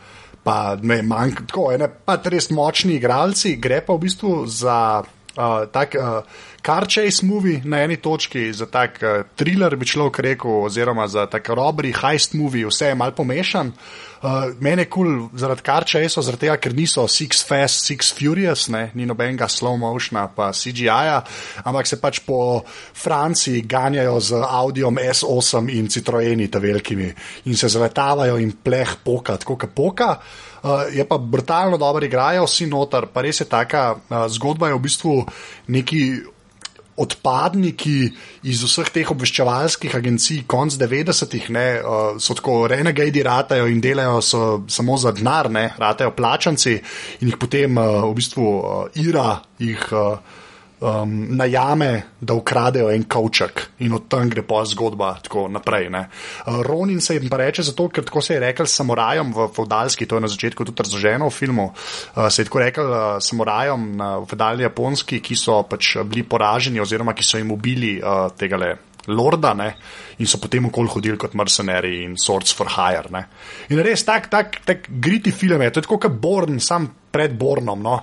[0.44, 5.66] pa ne manjka tako, ene pa res močni igralci, gre pa v bistvu za uh,
[5.72, 6.24] tak uh,
[6.64, 11.26] car chase movie na eni točki, za tak uh, thriller bi človek rekel, oziroma za
[11.32, 13.72] tak robri heist movie, vse je mal pomešan.
[14.24, 18.14] Uh, Mene je kul cool zaradi car chase, zaradi tega, ker niso Six Fast, Six
[18.16, 18.86] Furious, ne?
[18.96, 21.18] ni nobenega slow motiona, pa CGI-ja,
[21.68, 22.64] ampak se pač po
[22.96, 27.10] Franciji ganjajo z Audiom S8 in Citroeni, ta velikimi,
[27.52, 30.10] in se zaletavajo in pleh poka, tako kot poka.
[30.64, 34.80] Uh, je pa brutalno dobro igrajo, vsi noter, pa res je taka uh, zgodba, je
[34.80, 35.18] v bistvu
[35.68, 36.04] neki
[36.98, 38.12] odpadniki
[38.50, 44.98] iz vseh teh obveščevalskih agencij, konc 90-ih, uh, so tako renegadi, ratajo in delajo samo
[44.98, 46.78] za denar, ratajo plačanci
[47.22, 49.90] in jih potem uh, v bistvu uh, ira jih.
[49.92, 50.42] Uh,
[50.80, 55.90] um, najame, da ukradejo en kavček in od tam gre pa zgodba tako naprej.
[55.90, 60.06] Uh, Ronin se jim pa reče zato, ker tako se je rekel samurajem v feudalski,
[60.06, 63.92] to je na začetku tudi razloženo v filmu, uh, se je tako rekel uh, samurajem
[64.00, 68.58] v feudalni japonski, ki so pač bili poraženi oziroma ki so jim ubili uh, tega
[68.58, 68.74] le.
[69.08, 69.74] Lorda, ne,
[70.24, 73.10] in so potem okoli hodili kot mercenari in swords for hire.
[73.12, 73.26] Ne.
[73.76, 77.36] In res tak, tak, tak griti film je, to je tako kot Born, sam pred
[77.36, 77.84] Bornom.
[77.84, 77.98] No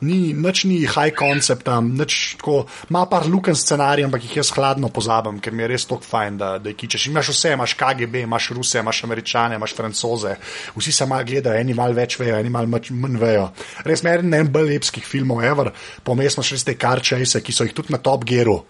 [0.00, 4.50] ni, nič ni high concept tam, nič tako, ima par luken scenarij, ampak jih jaz
[4.56, 7.08] hladno pozabim, ker mi je res tako fajn, da, da jih kičeš.
[7.10, 10.36] Imaš vse, imaš KGB, imaš Ruse, imaš Američane, imaš Francoze,
[10.76, 13.48] vsi se malo gledajo, eni malo več vejo, eni malo manj vejo.
[13.84, 15.72] Res me en najbolj lepskih filmov, ever,
[16.04, 18.60] pomesno še te karčejse, ki so jih tudi na Top Gearu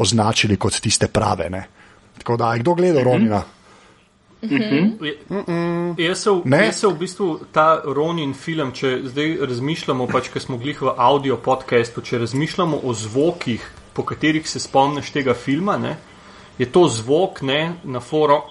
[0.00, 1.50] označili kot tiste prave.
[1.52, 1.64] Ne.
[2.20, 3.59] Tako da, kdo gleda mm -hmm.
[4.42, 4.96] Ronina?
[5.28, 5.94] Mhm.
[5.98, 10.56] Jaz se, jaz se v bistvu ta Ronin film, če zdaj razmišljamo, pač, ker smo
[10.56, 15.96] glih v audio podkastu, če razmišljamo o zvokih, po katerih se spomniš tega filma, ne,
[16.58, 18.48] je to zvok ne, na forum.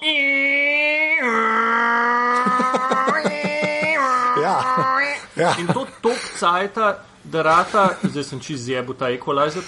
[5.40, 5.54] Ja.
[5.60, 9.62] In to tok cajta, da rata, zdaj sem čez zebu ta ekvalizer,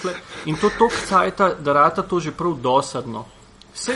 [0.45, 3.25] in to tok cajta, da rata to že prav dosadno.
[3.73, 3.93] Vse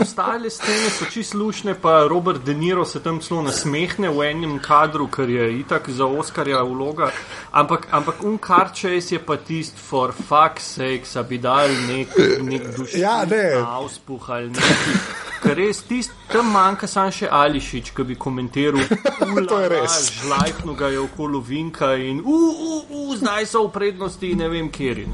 [0.00, 4.58] ostale scene so čisto lušne, pa Robert De Niro se tam zelo nasmehne v enem
[4.60, 7.08] kadru, ker je itak za Oscarja vloga.
[7.52, 12.12] Ampak, ampak un kar čez je pa tisti, for fuck's sake, da bi dal nek,
[12.42, 13.64] nek dušen ja, ne.
[13.64, 15.00] auspuh ali nekaj.
[15.40, 18.84] Ker res tisti, tam manjka sam še Ališič, ki bi komentiral.
[19.48, 19.98] to je res.
[20.20, 24.68] Žlajhno ga je okolo vinka in u, u, u, zdaj so v prednosti, ne vem,
[24.68, 25.08] kjer je.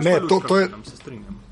[0.00, 0.72] Ne, to, to je.
[0.88, 1.43] Se strinjam.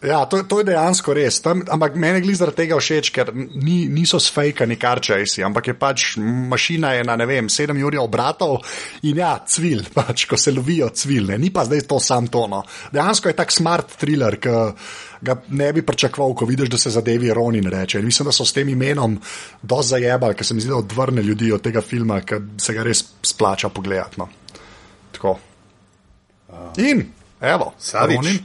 [0.00, 1.42] Ja, to, to je dejansko res.
[1.44, 5.74] Tam, ampak meni je zaradi tega všeč, ker ni, niso sfejkani kar časi, ampak je
[5.76, 8.62] pač mašina je na ne vem, sedem ur obratov
[9.04, 11.36] in ja, cvil, pač, ko se lovijo cvil, ne.
[11.38, 12.62] ni pa zdaj to sam tono.
[12.94, 14.54] Dejansko je tak smart thriller, ki
[15.20, 18.00] ga ne bi pričakoval, ko vidiš, da se zadevi Ronin reče.
[18.00, 19.18] In mislim, da so s tem imenom
[19.60, 22.86] dosti zajebali, ker se mi zdi, da odvrne ljudi od tega filma, ker se ga
[22.88, 24.16] res splača pogledati.
[24.22, 24.30] No.
[25.12, 25.36] Tako.
[26.80, 27.04] In,
[27.40, 28.40] evo, Ronin.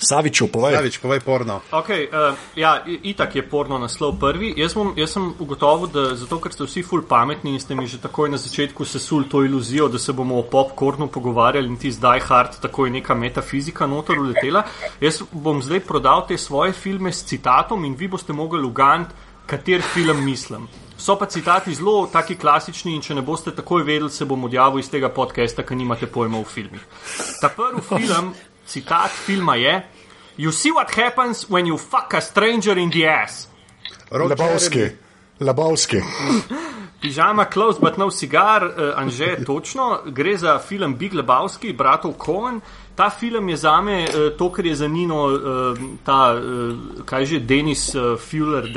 [0.00, 0.80] Saviču, povej.
[0.80, 1.60] Savič, povej porno.
[1.68, 4.54] Okay, uh, ja, itak je porno naslov prvi.
[4.56, 7.84] Jaz, bom, jaz sem ugotovil, da zato, ker ste vsi ful pametni in ste mi
[7.84, 11.92] že takoj na začetku sesul to iluzijo, da se bomo o popkornu pogovarjali in ti
[11.92, 14.64] zdaj hard, tako je neka metafizika notor uletela.
[15.04, 19.12] Jaz bom zdaj prodal te svoje filme s citatom in vi boste mogli ugant,
[19.46, 20.68] kater film mislim.
[20.96, 24.80] So pa citati zelo taki klasični in če ne boste takoj vedeli, se bom odjavil
[24.80, 26.84] iz tega podcasta, ker nimate pojma v filmih.
[27.40, 28.34] Ta prvi film
[28.70, 29.82] citat filma je:
[30.36, 33.48] You see what happens when you fuck a stranger in the ass.
[34.10, 34.90] Lebowski.
[35.40, 36.00] Lebowski.
[37.00, 40.00] Pižama, close but no cigar, uh, Anže, točno.
[40.06, 42.60] Gre za film Big Lebowski, bratov Cohen.
[42.94, 47.24] Ta film je za me uh, to, kar je za Nino, uh, ta, uh, kaj
[47.24, 48.68] že, Denis uh, Fuller.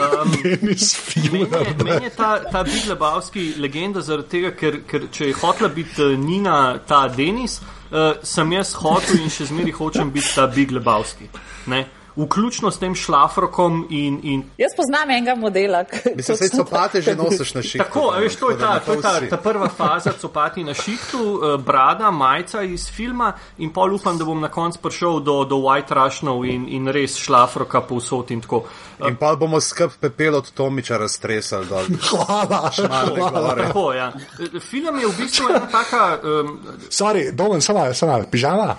[0.00, 1.48] Um, Denis Fuller.
[1.78, 5.68] Meni men je ta, ta Big Lebowski legenda zaradi tega, ker, ker če je hotla
[5.68, 7.79] biti uh, Nina ta Denis uh,
[8.22, 11.26] sem jaz hotel in še zmeraj hočem biti ta Big Lebowski.
[11.66, 11.84] Ne?
[12.24, 14.20] Vključno s tem šlafrokom in.
[14.22, 14.42] in...
[14.58, 15.84] Jaz poznam enega modela.
[16.16, 17.84] Mislim, da se copate že nosiš na šihtu.
[17.84, 21.60] Tako, veš, to je ta, to je ta, ta prva faza, copati na šihtu, uh,
[21.60, 25.94] brada, majca iz filma in pol upam, da bom na koncu prišel do, do White
[25.94, 28.56] Rushnov in, in res šlafroka povsod in tako.
[28.56, 31.66] Uh, In pa bomo skrb pepel od Tomiča raztresali.
[32.10, 32.70] Hvala,
[33.16, 33.54] hvala.
[33.56, 34.12] Tako, ja.
[34.60, 36.18] Film je v bistvu ena taka.
[36.22, 36.58] Um...
[36.90, 38.76] Sorry, domen, samo malo, pižama.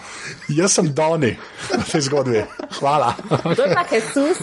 [0.47, 1.37] Jaz sem Doni
[1.71, 2.43] v tej zgodbi.
[2.79, 3.13] Hvala.
[3.31, 4.37] Pa Jezus.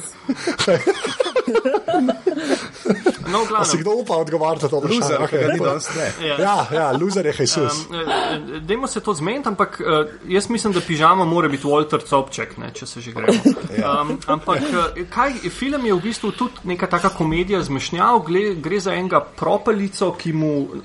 [3.29, 5.19] No, si kdo upa odgovarjati na to vprašanje?
[5.19, 7.87] Okay, ja, ja, ja loser je Jezus.
[7.91, 12.57] Um, Dajmo se to zmeniti, ampak uh, jaz mislim, da pižama mora biti Walter Copček,
[12.57, 13.33] ne, če se že gremo.
[13.79, 14.01] Ja.
[14.01, 14.63] Um, ampak
[15.11, 20.13] kaj, film je v bistvu tudi neka taka komedija zmešnjav, gre, gre za enega propelico,
[20.17, 20.81] ki mu uh,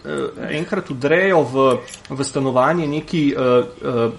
[0.52, 1.70] enkrat udrejo v,
[2.10, 4.12] v stanovanje neki uh, uh,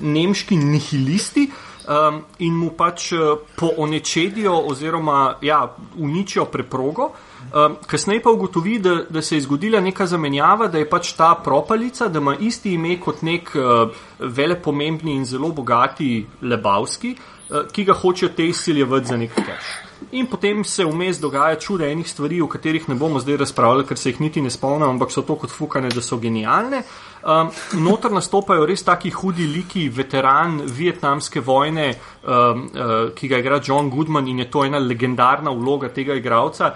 [0.00, 1.48] nemški nihilisti.
[1.86, 3.12] Um, in mu pač
[3.56, 5.60] poonečedijo, oziroma ja,
[5.96, 7.12] uničijo preprogo.
[7.46, 11.34] Um, kasneje pa ugotovi, da, da se je zgodila neka zamenjava, da je pač ta
[11.44, 17.84] propalica, da ima isti ime kot nek uh, velepomembni in zelo bogati Lebavski, uh, ki
[17.84, 19.85] ga hočejo te izsiljevati za nek cash.
[20.12, 23.98] In potem se vmes dogaja čude enih stvari, o katerih ne bomo zdaj razpravljali, ker
[23.98, 26.82] se jih niti ne spomnim, ampak so to kot fukane, da so genialne.
[27.24, 27.48] Um,
[27.82, 31.88] Notr nastopajo res taki hudi liki, veteran vietnamske vojne,
[32.22, 36.74] um, uh, ki ga igra John Goodman in je to ena legendarna vloga tega igralca,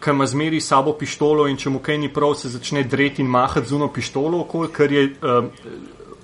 [0.00, 3.28] ki ima zmeri sabo pištolo in če mu kaj ni prav, se začne dreti in
[3.28, 5.08] mahati z uno pištolo okoli, ker je.
[5.22, 5.50] Um,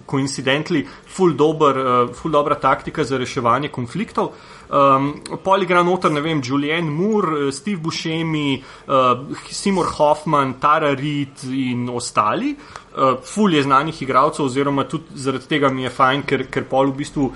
[0.07, 4.37] Koincidentli, ful, dober, uh, ful dobra taktika za reševanje konfliktov.
[4.67, 5.13] Um,
[5.45, 11.89] pol igra noter, ne vem, Julian Moore, Steve Buscemi, uh, Seymour Hoffman, Tara Reid in
[11.89, 12.57] ostali.
[12.97, 16.91] Uh, ful je znanih igralcev, oziroma tudi zaradi tega mi je fajn, ker, ker pol
[16.91, 17.31] v bistvu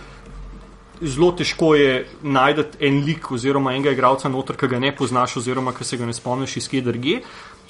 [1.00, 5.72] zelo težko je najti en lik oziroma enega igralca noter, ki ga ne poznaš oziroma
[5.72, 7.22] ki se ga ne spomniš iz kje drugje.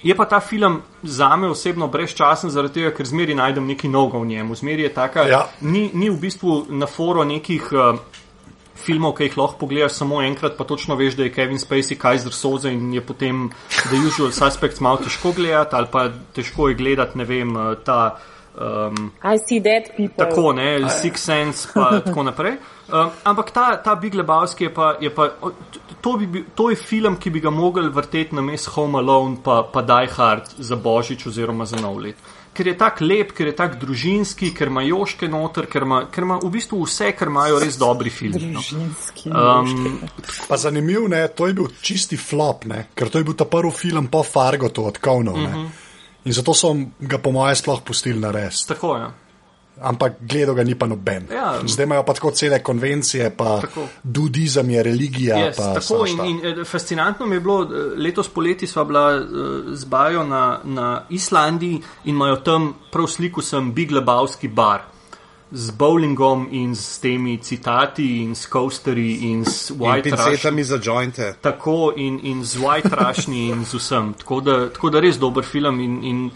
[0.03, 4.19] Je pa ta film za me osebno brezčasen, zaradi tega, ker zmeri najdem nekaj novega
[4.19, 4.55] v njemu.
[4.57, 5.43] Zmeri je taka, ja.
[5.61, 8.01] ni, ni v bistvu na foro nekih uh,
[8.81, 12.33] filmov, ki jih lahko pogledaš samo enkrat, pa točno veš, da je Kevin Spacey Kaiser
[12.33, 17.19] Soze in je potem The Usual Suspects malo težko gledati ali pa težko je gledati,
[17.19, 18.19] ne vem, uh, ta.
[18.51, 20.27] Um, I see dead people.
[20.27, 22.59] Tako, ne, Six Sense, pa tako naprej.
[22.91, 24.97] Um, ampak ta, ta Big Lebowski je pa.
[25.01, 25.31] Je pa
[26.01, 29.63] to, bi, to je film, ki bi ga mogli vrteti na mestu Home Alone, pa,
[29.73, 32.17] pa Die Hard za Božič oziroma za nov let.
[32.55, 36.27] Ker je tako lep, ker je tako družinski, ker ima joške noter, ker ima, ker
[36.27, 38.51] ima v bistvu vse, kar imajo res dobri filmi.
[38.57, 38.63] No.
[39.31, 40.01] Um,
[40.49, 42.89] pa zanimivo je, to je bil čisti flop, ne?
[42.95, 45.39] ker to je bil ta prvi film po Fargo, to od Kovnov.
[45.39, 45.69] Uh -huh.
[46.25, 48.67] In zato so ga, po mojem, sploh pustili na res.
[48.67, 49.03] Tako je.
[49.03, 49.13] Ja.
[49.81, 51.27] Ampak gledal ga ni pa noben.
[51.33, 51.55] Ja.
[51.67, 53.61] Zdaj imajo pa tako cele konvencije, pa
[54.03, 55.37] budizem je religija.
[55.37, 59.25] Yes, tako in, in eh, fascinantno mi je bilo, eh, letos poleti sva bila uh,
[59.73, 64.91] z Bajo na, na Islandiji in imajo tam prav sliku sem Big Lebowski bar
[65.53, 71.35] z bowlingom in s temi citati in s coasterji in s white rushmi za jointe.
[71.41, 74.15] Tako in, in z white rushmi in z vsem.
[74.15, 76.31] Tako da, tako da res dober film in, in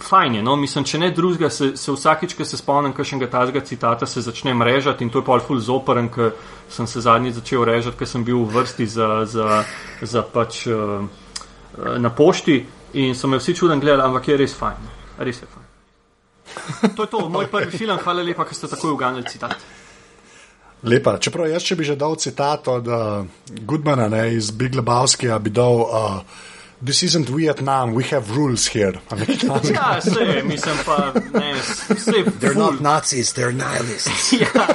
[0.00, 0.42] fajn je.
[0.42, 0.56] No?
[0.56, 4.62] Mislim, če ne drugega, se, se vsakič, ko se spomnim kakšnega tazga citata, se začnem
[4.62, 6.32] režati in to je pa ful zoperen, ker
[6.70, 9.62] sem se zadnji začel režati, ker sem bil v vrsti za, za,
[10.02, 11.04] za pač uh,
[11.98, 14.90] na pošti in so me vsi čuden gledali, ampak je res fajn.
[15.18, 15.62] Res je fajn.
[16.96, 19.56] To je to, moj prvi film, hvala lepa, ker ste tako uganili citat.
[20.84, 23.24] Lepa, čeprav jaz, če bi že dal citat od uh,
[23.64, 25.80] Goodmana ne, iz Big Lebowskija, bi dal.
[25.84, 26.42] Uh,
[26.86, 28.92] This isn't Vietnam, we have rules here.
[29.74, 31.54] ja, se, mislim pa, ne,
[31.98, 32.12] se.
[32.40, 34.32] They're not Nazis, they're nihilists.
[34.40, 34.66] ja.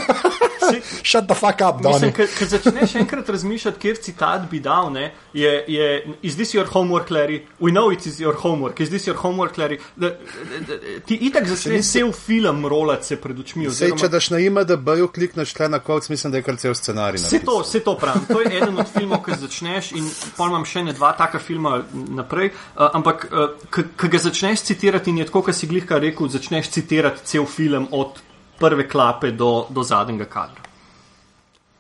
[1.10, 2.12] Shut the fuck up, Donny.
[2.14, 5.90] Ker začneš enkrat razmišljati, kjer citat bi dal, ne, je, je,
[6.22, 7.42] is this your homework, Larry?
[7.60, 9.80] We know it is your homework, is this your homework, Larry?
[9.96, 13.68] Da, da, da, ti itak začneš cel film rolati se pred očmi.
[13.68, 16.48] Oziroma, Sej, če daš na ime, da bojo klikneš tle na kolc, mislim, da je
[16.48, 17.24] kar cel scenarij.
[17.24, 18.26] Vse to, vse to pravim.
[18.30, 21.80] To je eden od filmov, ki začneš in pol imam še ne dva taka filma
[21.94, 26.30] naprej, uh, ampak uh, ki ga začneš citirati in je tako, kot si glihka rekel,
[26.32, 28.22] začneš citirati cel film od
[28.60, 30.70] prve klape do, do zadnjega kadra.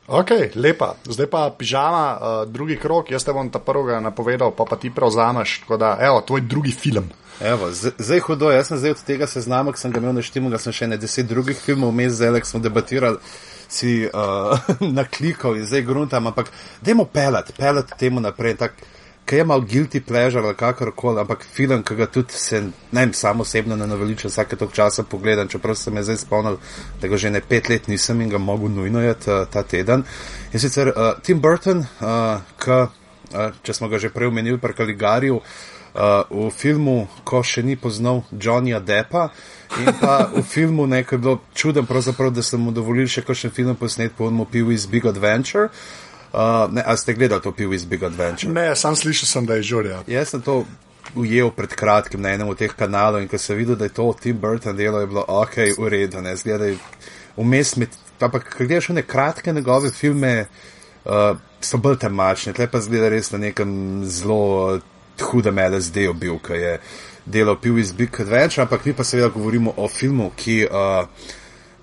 [0.09, 0.95] Ok, lepa.
[1.05, 4.89] Zdaj pa pižama, uh, drugi krok, jaz te bom ta prvega napovedal, pa pa ti
[4.89, 5.59] prevzameš.
[5.61, 7.11] Tako da, evo, tvoj drugi film.
[7.39, 10.49] Evo, zdaj hudo, jaz sem zdaj od tega seznama, ki sem ga imel na štimu,
[10.49, 13.21] da sem še ne deset drugih filmov vmes, zdaj smo debatirali,
[13.69, 16.49] si uh, naklikal in zdaj gruntam, ampak
[16.81, 18.57] dajmo pelet, pelet temu naprej.
[18.59, 18.81] Tak,
[19.29, 22.61] ki je mal guilty pleasure ali kakorkoli, ampak film, ki ga tudi se,
[22.91, 26.57] ne vem, samo osebno ne naveliča vsake tok časa pogledam, čeprav sem me zdaj spomnil,
[27.01, 30.03] da ga že ne pet let nisem in ga mogu nujno jeti uh, ta teden.
[30.53, 32.79] In sicer uh, Tim Burton, uh, ki,
[33.35, 37.77] uh, če smo ga že prej omenili, pri Kaligariju, uh, v filmu, ko še ni
[37.77, 39.29] poznal Johnnyja Deppa.
[39.77, 43.75] In pa v filmu nekaj je bilo čudno, da sem mu dovolil še kakšen film
[43.75, 45.69] posnet po onmu Pivu iz Big Adventure.
[45.69, 46.08] Uh,
[46.71, 48.53] ne, a ste gledali to pivo iz Big Adventure?
[48.53, 50.03] Ne, sam slišal sem, da je žurja.
[50.07, 50.65] Jaz sem to
[51.15, 54.13] ujel pred kratkim na enem od teh kanalov in ko sem videl, da je to
[54.21, 56.69] Tim Burton delo, je bilo ok, v redu, ne, zgleda,
[57.37, 60.45] vmes med, ampak, ko gledaš one kratke njegove filme,
[61.05, 64.41] uh, so bolj temačne, tle pa zgleda res na nekem zelo
[64.75, 64.81] uh,
[65.31, 66.77] hudem LSD-u bil, ki je
[67.25, 70.65] delal pivo iz Big Adventure, ampak mi pa seveda govorimo o filmu, ki.
[70.69, 71.37] Uh,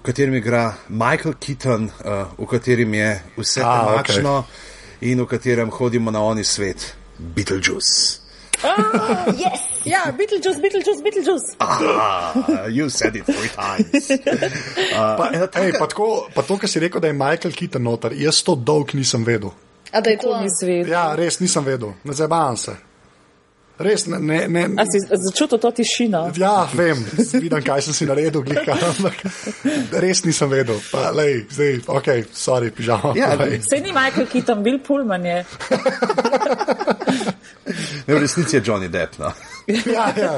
[0.06, 5.10] katerem igra Michael Keaton, uh, v katerem je vse temačno okay.
[5.10, 8.22] in v katerem hodimo na oni svet, Beetlejuice.
[8.62, 9.60] Ah, yes.
[9.84, 11.56] Ja, Beetlejuice, Beetlejuice, Beetlejuice.
[11.60, 14.10] Ah, you said it three times.
[14.10, 18.16] Uh, pa, ej, pa, tako, pa to, kar si rekel, da je Michael Keaton noter,
[18.16, 19.52] jaz to dolg nisem vedel.
[19.92, 20.88] A da je to ni svet.
[20.88, 22.76] Ja, res nisem vedel, ne zabavam se.
[23.78, 24.18] Res ne.
[24.18, 24.62] ne, ne.
[24.80, 26.32] A si začutil to tišino?
[26.40, 29.20] Ja, vem, vidim, kaj sem si naredil, glika, ampak
[30.00, 30.80] res nisem vedel.
[30.88, 33.12] Pa, lej, zdaj, ok, sorry, pižama.
[33.18, 35.44] Ja, Se ni Michael Keaton, Bill Pullman je.
[38.06, 39.18] ne, v resnici je Johnny Depp.
[39.18, 39.32] No.
[39.68, 40.32] ja, ja,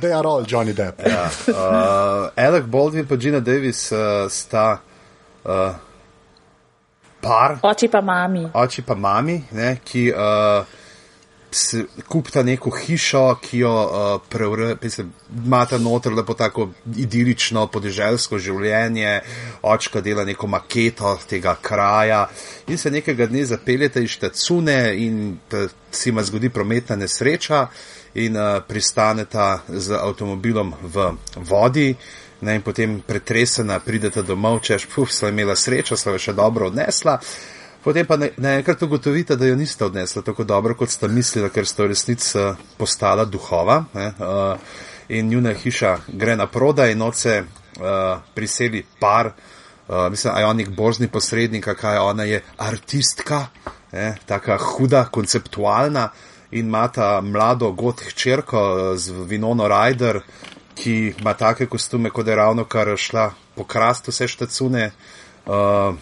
[0.00, 1.04] they are all Johnny Depp.
[1.04, 1.28] Ja.
[1.48, 4.80] Uh, Alec Baldwin in Gina Davis uh, sta.
[5.44, 5.74] Uh,
[7.24, 8.44] Par, oči pa mami.
[8.52, 10.60] Oči pa mami, ne, ki uh,
[12.08, 14.74] kupita neko hišo, ki jo uh, preure,
[15.44, 19.20] imata noter lepo tako idilično podeželsko življenje,
[19.62, 22.24] očka dela neko maketo tega kraja
[22.68, 25.38] in se nekega dne zapeljete iz Tacune in
[25.90, 27.66] se jima zgodi prometna nesreča
[28.14, 31.94] in uh, pristaneta z avtomobilom v vodi.
[32.44, 36.66] Ne, in potem pretresena pridete domov, češ, puf, sva imela srečo, sva jo še dobro
[36.68, 37.14] odnesla.
[37.84, 41.82] Potem pa naenkrat ugotovite, da jo niste odnesli tako dobro, kot ste mislili, ker ste
[41.84, 43.82] v resnici uh, postala duhova.
[43.94, 44.78] Ne, uh,
[45.08, 51.08] in njuna hiša gre na prodaj, in oce uh, priseli par, uh, mislim, ajonik borzni
[51.08, 53.46] posrednik, kaj ona je artistka,
[53.92, 56.08] ne, taka huda, konceptualna
[56.54, 60.20] in ima ta mlado got hčerko z Vinono Ryder,
[60.74, 64.90] ki ima take kostume, kot je ravno kar šla pokrasti vse štacune.
[65.46, 65.94] Uh,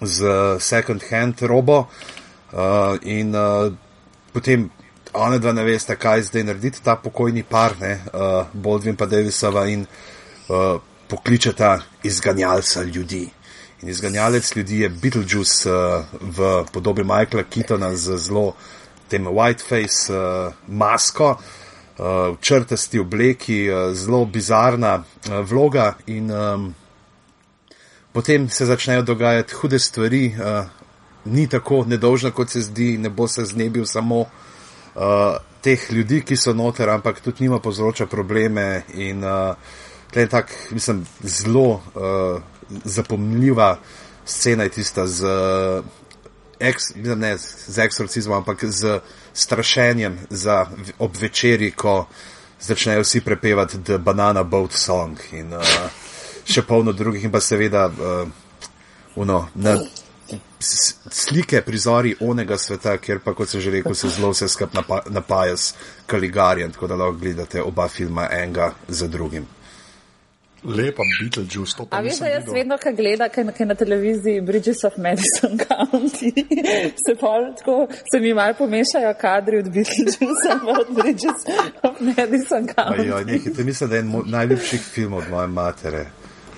[0.00, 0.24] z
[0.60, 1.78] second hand robo
[2.52, 3.72] uh, in uh,
[4.32, 4.70] potem
[5.12, 9.66] one dva ne veste, kaj zdaj narediti, ta pokojni par, ne, uh, Baldwin pa Davisova
[9.72, 13.24] in uh, pokličeta izganjalca ljudi.
[13.82, 18.52] In izganjalec ljudi je Beetlejuice uh, v podobi Michaela Keatona z zelo
[19.08, 21.36] tem whiteface uh, masko.
[21.98, 26.74] uh, črtasti obleki, uh, zelo bizarna uh, vloga in um,
[28.16, 30.32] potem se začnejo dogajati hude stvari.
[30.32, 30.64] Uh,
[31.26, 36.36] ni tako nedolžna, kot se zdi, ne bo se znebil samo uh, teh ljudi, ki
[36.36, 39.52] so noter, ampak tudi njima povzroča probleme in uh,
[40.14, 42.40] je tak, mislim, zelo uh,
[42.84, 43.76] zapomljiva
[44.24, 45.84] scena je tista z, uh,
[46.60, 49.00] ex, ne z eksorcizmom, ampak z
[49.34, 50.66] strašenjem za
[50.98, 52.06] ob večeri, ko
[52.60, 55.60] začnejo vsi prepevati The Banana Boat Song in uh,
[56.46, 58.28] še polno drugih in pa seveda uh,
[59.16, 59.76] uno, na
[61.10, 64.74] slike, prizori onega sveta, kjer pa, kot sem že rekel, se zelo vse skup
[65.10, 65.74] napaja s
[66.06, 69.46] Kaligarjem, tako da lahko gledate oba filma enega za drugim.
[70.66, 72.00] Lepa Beetlejuice, to pa je.
[72.00, 76.32] A veš, da jaz vedno, kaj gleda, kaj, kaj na televiziji Bridges of Madison County,
[77.04, 81.46] se, pol, tako, se mi malo pomešajo kadri od Beetlejuice od Bridges
[81.82, 83.08] of Madison County.
[83.08, 86.06] Ja, nekaj, mislim, da je en najljubših filmov od moje matere.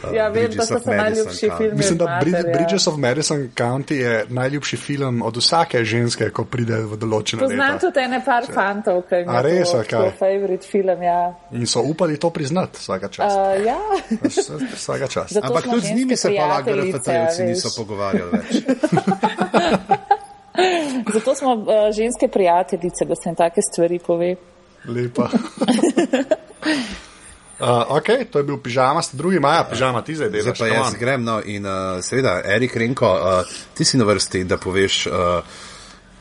[0.04, 1.76] Uh, ja, vem, da so najljubši filmi.
[1.76, 6.76] Mislim, da Brid Bridges of Madison County je najljubši film od vsake ženske, ko pride
[6.86, 7.50] v določeno leto.
[7.50, 8.52] Poznam tudi ene par Če...
[8.54, 10.12] fantov, ki imajo res, kaj?
[10.20, 11.18] favorit film, ja.
[11.52, 13.34] In so upali to priznati vsaka čas.
[13.34, 13.78] Uh, ja.
[14.76, 15.34] vsaka čas.
[15.42, 18.50] Ampak tudi z njimi se pa lahko referenci niso pogovarjali več.
[21.14, 24.34] Zato smo uh, ženske prijateljice, da se jim take stvari pove.
[24.86, 25.28] Lepa.
[27.58, 30.58] Uh, ok, to je bil pižama, ste drugi maja, pižama ti zdaj delaš.
[30.58, 34.44] Zdaj pa jaz grem, no in uh, seveda, Erik Renko, uh, ti si na vrsti,
[34.46, 35.42] da poveš, uh,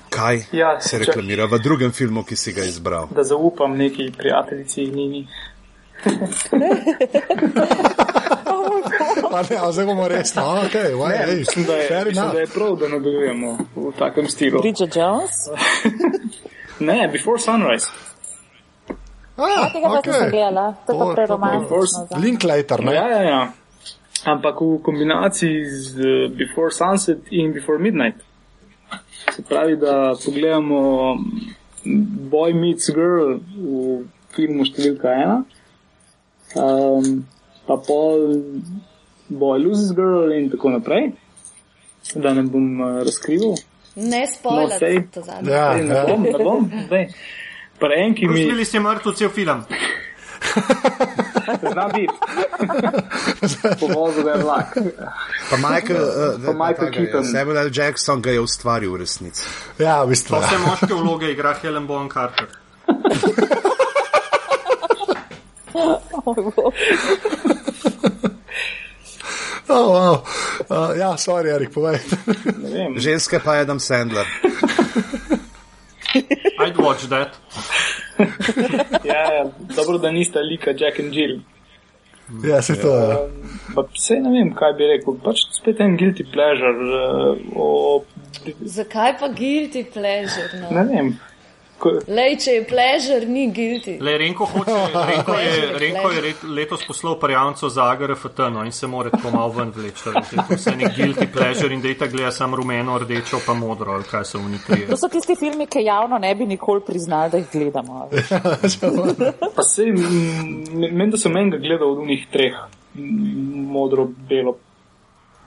[0.09, 1.51] kaj ja, se reklamira če...
[1.53, 3.11] v drugem filmu, ki si ga izbral.
[3.13, 5.27] Da zaupam neki prijateljici Nini.
[9.31, 12.39] Pa ne, zdaj bomo res, no, ok, why, ne, ej, mislim, da je, mislim, da
[12.39, 14.61] je prav, da nadaljujemo v takem stilu.
[14.61, 15.37] Bridget Jones?
[16.89, 18.06] ne, Before Sunrise.
[19.37, 20.11] Ah, tega okay.
[20.11, 22.07] nisem gledala, to je pa preromantično.
[22.21, 22.93] Linklater, ne?
[22.93, 23.41] Ja, ja, ja.
[24.25, 28.25] Ampak v kombinaciji z uh, Before Sunset in Before Midnight.
[29.35, 30.81] Se pravi, da pogledamo
[32.31, 35.37] Boy Meets Girl v filmu številka ena,
[36.57, 37.21] um,
[37.69, 38.41] pa pol
[39.29, 41.11] Boy Loses Girl in tako naprej,
[42.15, 43.53] da ne bom uh, razkrival.
[43.97, 45.51] Ne spojljati, no, to zadnje.
[45.51, 46.05] Ja, ne ja.
[46.09, 46.69] bom, ne bom.
[47.79, 48.33] Prejemki mi.
[48.33, 49.63] Videli ste mrtev cel film.
[51.71, 52.13] Znam biti.
[53.79, 54.77] Pomožil, da je vlak.
[55.49, 57.25] Pa Michael, uh, pa Michael Keaton.
[57.25, 57.69] Samuel L.
[57.73, 59.43] Jackson ga je ustvaril v resnici.
[59.79, 60.41] Ja, v bistvu.
[60.41, 62.47] Vse moške vloge igra Helen Bonham Carter.
[69.69, 70.23] Oh, wow.
[70.69, 71.99] uh, ja, sorry, Erik, povej.
[72.95, 74.25] Ženske pa je Adam Sandler.
[76.77, 77.29] I'd watch that.
[79.03, 81.39] ja, ja, dobro, da nista lika Jack and Jill.
[82.43, 83.15] Ja, se to je.
[83.77, 85.15] Uh, Vse ne vem, kaj bi rekel.
[85.23, 86.73] Pač spet en guilty pleasure.
[86.75, 87.67] Uh, o...
[88.65, 90.49] Zakaj pa guilty pleasure?
[90.61, 90.71] No?
[90.75, 91.13] Ne vem.
[92.07, 93.97] Lej, če je pležer, ni guilty.
[94.01, 94.77] Le, Renko, hoče,
[95.09, 99.53] Renko, je, Renko je letos poslal prijavnico za AGRFT no, in se mora tako malo
[99.57, 100.09] ven vleči.
[100.49, 104.39] Vse je guilty pleasure in dejta gleda samo rumeno, rdečo pa modro, ali kaj so
[104.39, 104.87] oni tri.
[104.89, 108.09] To so tisti filmi, ki javno ne bi nikoli priznali, da jih gledamo.
[109.55, 109.85] pa se,
[110.91, 112.57] meni da sem enega gledal od unih treh,
[113.77, 114.57] modro, belo.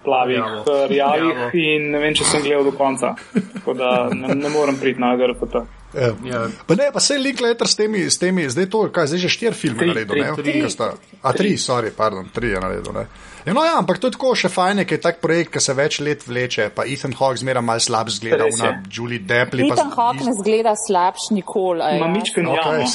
[0.04, 3.12] Plavih, rjavih in ne vem, če sem gledal do konca.
[3.58, 5.60] Tako da ne, ne morem priti na AGRFT.
[5.94, 6.12] Ja.
[6.24, 6.44] Ja.
[6.66, 9.58] Pa ne, pa se Linklater s temi, s temi, zdaj to, kaj, zdaj že štiri
[9.58, 10.30] filme naredil, ne?
[10.38, 10.88] Tri, tri.
[11.22, 13.06] A tri, sorry, pardon, tri je naredil, ne?
[13.44, 15.72] Ja, no, ja, ampak to je tako še fajn, ker je tak projekt, ki se
[15.76, 19.64] več let vleče, pa Ethan Hawke zmeraj mal slab zgleda, una Julie Deppli.
[19.64, 21.80] Ethan pa, Hawke ne zgleda slabš nikoli.
[22.02, 22.84] Ma mičke ne okay,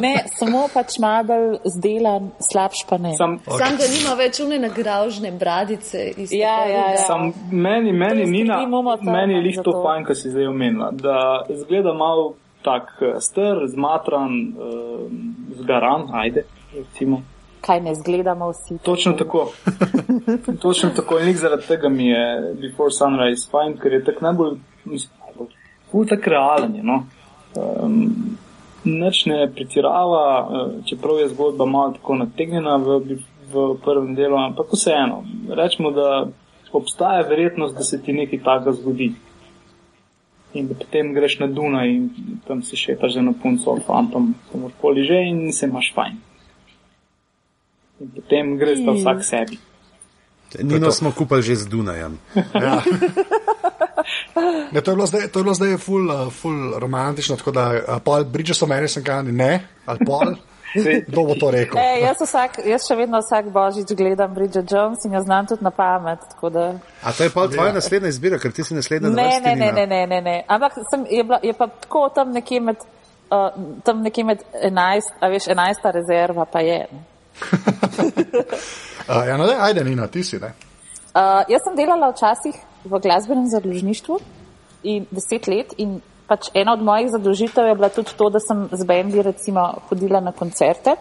[0.04, 3.14] Ne, samo pač malo bolj zdelan, slabš pa ne.
[3.16, 3.56] Sam, okay.
[3.64, 6.12] sam da nima več une nagražne bradice.
[6.28, 7.02] Ja, ja, ja.
[7.06, 8.56] Sam, meni, meni, Nina,
[9.00, 11.16] meni je lih to fajn, kar si zdaj omenila, da
[11.64, 15.08] zgleda malo tak eh, str, zmatran, uh,
[15.62, 16.44] zgaran, ajde,
[16.76, 17.24] recimo
[17.60, 18.78] kaj ne zgledamo vsi.
[18.82, 19.52] Točno tako.
[20.62, 21.18] Točno tako.
[21.18, 24.56] In zaradi tega mi je Before Sunrise fajn, ker je tak najbolj,
[25.92, 26.76] bolj tak realen.
[26.76, 27.04] Je, no?
[27.56, 28.36] um,
[28.84, 33.18] Nič ne pretirava, eh, čeprav je zgodba malo tako nategnjena v,
[33.52, 35.20] v prvem delu, ampak vseeno.
[35.52, 36.28] Rečemo, da
[36.72, 39.10] obstaja verjetnost, da se ti nekaj takega zgodi.
[40.54, 42.08] In da potem greš na Duna in
[42.48, 46.16] tam si šetaš za eno punco, fantom, kamorkoli že in se imaš fajn
[48.00, 49.58] in potem greš pa vsak sebi.
[50.62, 52.18] Nino smo kupili že z Dunajem.
[52.64, 52.82] ja.
[54.72, 57.64] Ne, to je bilo zdaj, to je bilo zdaj ful, uh, ful romantično, tako da
[57.70, 60.34] uh, pol Bridges of Madison County ne, ali pol.
[61.08, 61.78] Kdo bo to rekel?
[61.82, 65.66] E, jaz, vsak, jaz še vedno vsak božič gledam Bridget Jones in jo znam tudi
[65.66, 66.22] na pamet.
[66.42, 66.66] Da...
[67.02, 69.86] A to je pa tvoja naslednja izbira, ker ti si naslednja ne, ne, ne, ne,
[69.86, 70.36] ne, ne, ne.
[70.46, 72.86] Ampak sem, je, bila, je pa tako tam nekje med,
[73.34, 73.50] uh,
[73.82, 75.90] tam nekje med 11, a veš, 11.
[75.98, 76.84] rezerva pa je.
[79.10, 80.52] uh, ja, no, da, ajde, Nina, ti si, ne?
[81.10, 84.20] Uh, jaz sem delala včasih v glasbenem založništvu
[84.82, 88.68] in deset let in pač ena od mojih zadolžitev je bila tudi to, da sem
[88.70, 90.94] z bendi recimo hodila na koncerte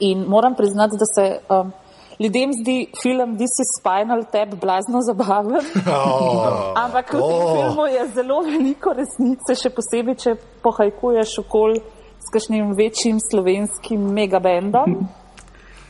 [0.00, 1.72] in moram priznati, da se um,
[2.18, 7.54] ljudem zdi film This is Spinal Tap blazno zabaven, oh, ampak v tem oh.
[7.54, 11.78] filmu je zelo veliko resnice, še posebej, če pohajkuješ okol
[12.18, 14.98] s kakšnim večjim slovenskim megabendom.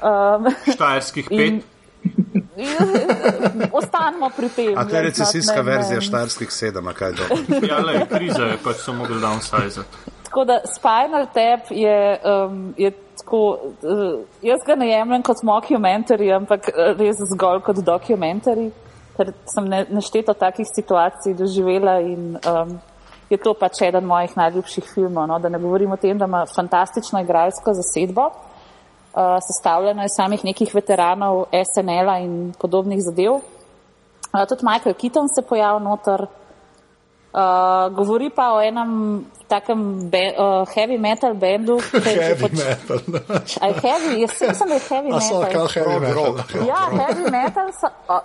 [0.02, 1.64] Um, Štajerskih pet.
[3.78, 4.78] Ostanemo pri tem.
[4.78, 7.22] A to je recesijska verzija štarskih sedem, kaj do?
[7.66, 9.82] Ja, le, kriza je pač so mogli downsize.
[10.28, 16.30] Tako da Spinal Tap je, um, je tako, uh, jaz ga ne jemljem kot mockumentary,
[16.36, 18.68] ampak uh, res zgolj kot dokumentary,
[19.16, 22.78] ker sem ne, nešteto takih situacij doživela in um,
[23.30, 25.26] je to pač eden mojih najljubših filmov.
[25.28, 25.38] No?
[25.38, 28.30] Da ne govorim o tem, da ima fantastično igralsko zasedbo.
[29.08, 33.32] Uh, sestavljeno je samih nekih veteranov SNL-a in podobnih zadev.
[33.32, 36.26] Uh, tudi Michael Keaton se pojavlja noter.
[37.28, 41.78] Uh, govori pa o enem takem be, uh, heavy metal bendu.
[42.04, 42.52] heavy poč...
[42.52, 42.98] metal.
[43.60, 45.20] Aj heavy, jaz sem da heavy metal.
[45.20, 46.38] So, kao heavy metal.
[46.68, 47.68] ja, heavy metal.
[47.80, 48.24] So, uh,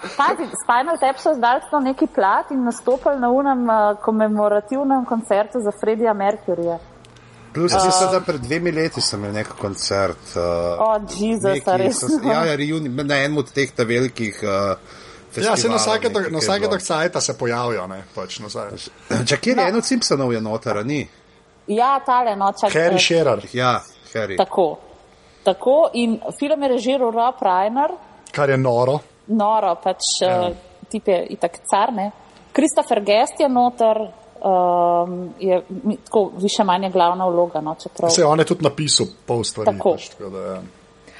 [0.64, 5.72] Spinal Tap so zdaj to neki plat in nastopili na unem uh, komemorativnem koncertu za
[5.72, 6.80] Freddija Mercuryja.
[7.54, 10.36] Plus, uh, jaz sem pred dvemi leti imel nek koncert.
[10.36, 12.04] Uh, oh, Jezus, res.
[12.26, 14.44] Ja, ja, reuni, na enem od teh velikih.
[14.44, 15.02] Uh,
[15.42, 18.70] Ja, se na vsake dokcajta se pojavijo, ne, pač nazaj.
[19.30, 19.68] Če kje je no.
[19.68, 21.00] eno od Simpsonov je noter, ni?
[21.68, 22.70] Ja, tale noče.
[22.74, 23.42] Harry Shearer.
[23.54, 23.80] Ja,
[24.14, 24.38] Harry.
[24.38, 24.68] Tako.
[25.44, 27.96] Tako in film je režiral Rob Reiner.
[28.32, 29.00] Kar je noro.
[29.28, 30.36] Noro, pač ja.
[30.50, 32.12] uh, tip je itak carne.
[32.54, 34.04] Christopher Guest je noter,
[34.44, 35.62] um, je
[36.06, 37.62] tako više manje glavna vloga.
[37.62, 37.76] No,
[38.10, 39.72] se on je tudi napisal pol stvari.
[39.72, 39.92] Tako.
[39.92, 40.62] Pač, tako da, ja.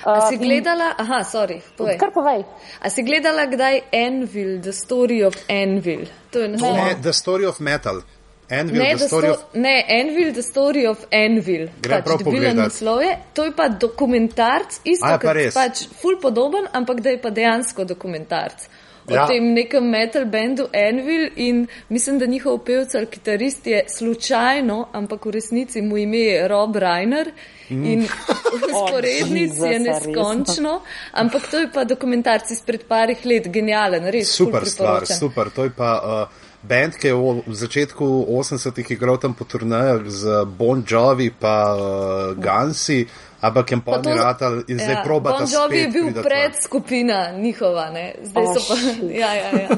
[0.06, 1.98] A si gledala, in, aha, sorry, povej.
[1.98, 2.44] Kar povej.
[2.80, 6.06] A si gledala kdaj Envil, The Story of Envil?
[6.32, 8.02] To je ne, ne, The Story of Metal.
[8.50, 9.54] Envil, ne, the story sto, of...
[9.54, 11.70] ne, Envil, The Story of Envil.
[11.82, 12.86] Gre pač, prav pogledati.
[13.34, 17.88] To je pa dokumentarc, isto, A, pa pač ful podoben, ampak da je pa dejansko
[17.88, 18.68] dokumentarc
[19.08, 19.26] o ja.
[19.28, 25.26] tem nekem metal bendu Envil in mislim, da njihov pevec ali kitarist je slučajno, ampak
[25.26, 27.32] v resnici mu ime je Rob Reiner.
[27.70, 27.86] Mm.
[27.86, 28.08] In
[28.70, 30.82] usporednic je neskončno,
[31.12, 34.32] ampak to je pa dokumentarci izpred parih let, genijalen, res.
[34.36, 35.50] Super stvar, super.
[35.50, 40.04] To je pa uh, band, ki je v, v začetku 80-ih igral tam po turnajah
[40.08, 41.82] z Bon Jovi pa uh,
[42.40, 43.04] Gansi.
[43.44, 45.36] Ampak je pa ni ratal in zdaj ja, proba.
[45.36, 48.16] Bon Jovi je bil pred skupina njihova, ne?
[48.24, 48.76] zdaj oh, so pa.
[49.24, 49.70] ja, ja, ja.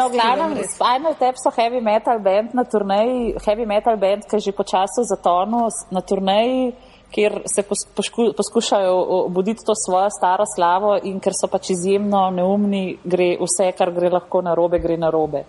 [0.00, 4.48] No, glavnem, Spinal Tap so heavy metal band na turneji, heavy metal band, ki je
[4.48, 6.72] že počasno zatonil na turneji,
[7.12, 7.62] kjer se
[7.96, 8.96] posku, poskušajo
[9.28, 14.08] obuditi to svojo staro slavo in ker so pač izjemno neumni, gre vse, kar gre
[14.08, 15.44] lahko na robe, gre na robe.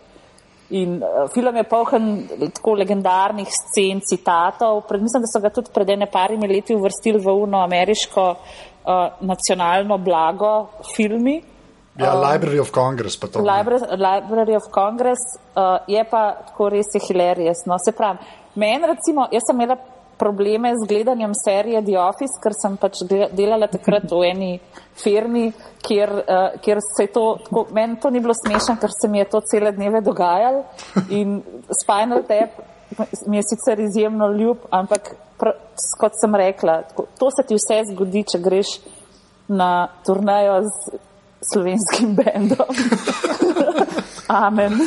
[0.71, 2.09] In uh, film je poln
[2.55, 4.85] tako legendarnih scen, citatov.
[4.87, 9.23] Pred, mislim, da so ga tudi pred ene parimi leti uvrstili v uno ameriško uh,
[9.27, 10.53] nacionalno blago
[10.95, 11.41] filmi.
[11.99, 13.43] Ja, um, Library of Congress pa to.
[13.43, 15.19] Library, Library of Congress
[15.55, 17.65] uh, je pa tako res je hilarious.
[17.67, 18.23] No, se pravi,
[18.55, 19.75] meni recimo, jaz sem imela
[20.21, 23.01] probleme z gledanjem serije The Office, ker sem pač
[23.33, 24.51] delala takrat v eni
[25.01, 25.47] firmi,
[25.81, 29.23] kjer, uh, kjer se je to, tako, meni to ni bilo smešno, ker se mi
[29.23, 30.65] je to cele dneve dogajalo
[31.09, 31.41] in
[31.81, 32.61] Spinal Tap
[33.27, 35.53] mi je sicer izjemno ljub, ampak pr,
[35.99, 38.75] kot sem rekla, tako, to se ti vse zgodi, če greš
[39.47, 40.99] na turnajo z
[41.51, 42.75] slovenskim bendom.
[44.45, 44.77] Amen.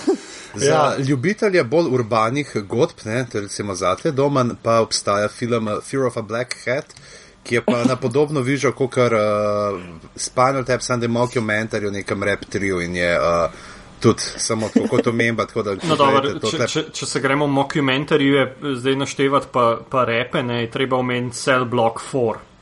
[0.56, 0.96] Za ja.
[0.98, 6.22] ljubitelje bolj urbanih godb, ne, recimo za te doma, pa obstaja film Fear of a
[6.22, 6.94] Black Hat,
[7.42, 9.06] ki je pa na podobno vižo kot uh,
[10.16, 13.50] Spinal Tap Sunday Mockumentary v nekem rap trio in je uh,
[14.00, 15.46] tudi samo tako kot omemba.
[15.46, 20.04] Tako da, no, dobro, če, če, če se gremo mockumentary, je zdaj naštevati pa, pa
[20.08, 22.53] repe, ne, je treba omeniti Cell Block 4.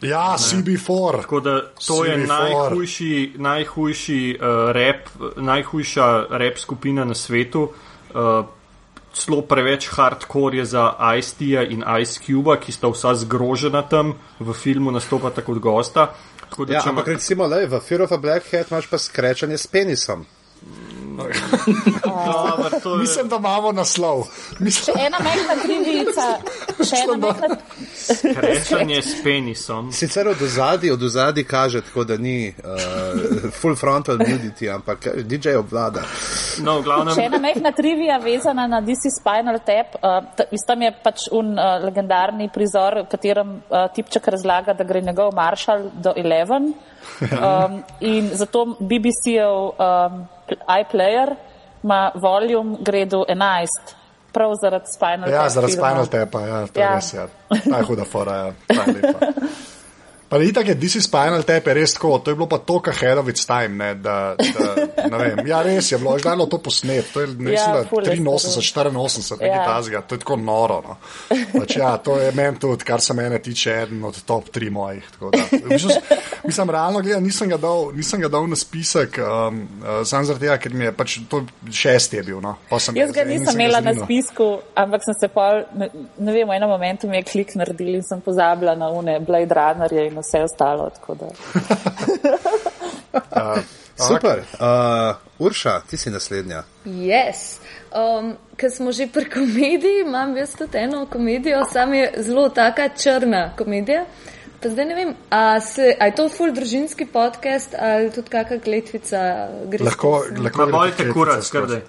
[0.00, 1.20] Ja, CB4.
[1.22, 2.10] Tako da to CB4.
[2.10, 7.70] je najhujši, najhujši uh, rap, najhujša rap skupina na svetu.
[8.14, 8.46] Uh,
[9.12, 14.54] Celo preveč hardcore je za Ice-Tia in Ice Cube, ki sta vsa zgrožena tam v
[14.54, 16.12] filmu, nastopata kot gosta.
[16.66, 17.12] Da, ja, ampak ma...
[17.12, 20.26] recimo, le, v Fear of a Black Hat imaš pa skrečanje s penisom.
[22.08, 24.24] Uh, mislim, da imamo naslov.
[24.58, 24.96] Mislim...
[24.96, 26.26] Še ena majhna trivica.
[26.88, 27.56] Še ena majhna.
[28.42, 29.90] Rečanje s penisom.
[29.92, 35.58] Sicer od ozadja, od ozadja kaže tako, da ni uh, full frontal nudity, ampak DJ
[35.60, 36.02] obvlada.
[36.64, 37.14] No, glavnem...
[37.14, 39.98] Še ena majhna trivija vezana na DC Spinal Tap.
[40.02, 45.04] Uh, tam je pač un uh, legendarni prizor, v katerem uh, tipček razlaga, da gre
[45.04, 46.97] njegov maršal do 11.
[47.20, 50.26] Um, in zato BBC-ov um,
[50.80, 51.34] iPlayer
[51.82, 53.94] ima volume gre do 11,
[54.32, 55.42] prav zaradi Spinal Tapa.
[55.42, 56.88] Ja, zaradi Spinal Tapa, ja, to ja.
[56.88, 57.26] je res, ja.
[57.70, 58.52] Taj huda fora, ja.
[58.66, 59.18] Taj lepa.
[60.28, 62.94] Pa tako, da si spinal tap je res tako, to je bilo pa to, kar
[63.28, 65.46] its time, ne, da, da ne vem.
[65.48, 69.38] Ja, res je bilo, že dalo to posnet, to je, ne mislim, da 83, 84,
[69.40, 69.64] nekaj ja.
[69.64, 70.96] tazga, to je tako noro, no.
[71.54, 75.08] Pač ja, to je meni tudi, kar se mene tiče, eden od top tri mojih,
[75.20, 75.30] da.
[75.70, 75.96] Mislim,
[76.44, 80.44] mislim realno gledam, nisem ga dal, nisem ga dal na spisek, um, uh, sam zaradi
[80.44, 82.58] tega, ker mi je pač to šesti je bil, no.
[82.68, 86.68] Jaz ga nisem imela na spisku, ampak sem se pa, ne, ne vem, v enem
[86.68, 90.90] momentu mi je klik naredil in sem pozabila na une Blade Runnerje in vse ostalo.
[91.08, 91.16] uh,
[94.08, 94.38] super.
[94.38, 96.62] Uh, Urša, ti si naslednja.
[96.84, 97.58] Yes.
[97.94, 102.88] Um, ker smo že pri komediji, imam jaz tudi eno komedijo, sam je zelo taka
[102.88, 104.04] črna komedija.
[104.62, 108.58] Pa zdaj ne vem, a, se, a je to full družinski podcast ali tudi kakšna
[108.58, 109.48] kletvica?
[109.80, 110.66] Lahko, lahko.
[110.72, 111.80] Bojte kurat, skrbej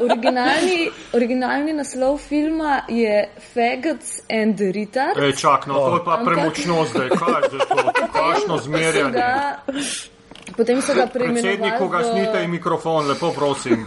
[0.00, 5.12] originalni, originalni naslov filma je Faggots and Rita.
[5.16, 9.22] E, čak, no, to je pa premočno zdaj, kaj je to, kakšno zmerjanje.
[10.56, 11.42] Potem so ga preimenovali.
[11.42, 13.86] Predsedniku ga snite in mikrofon, lepo prosim.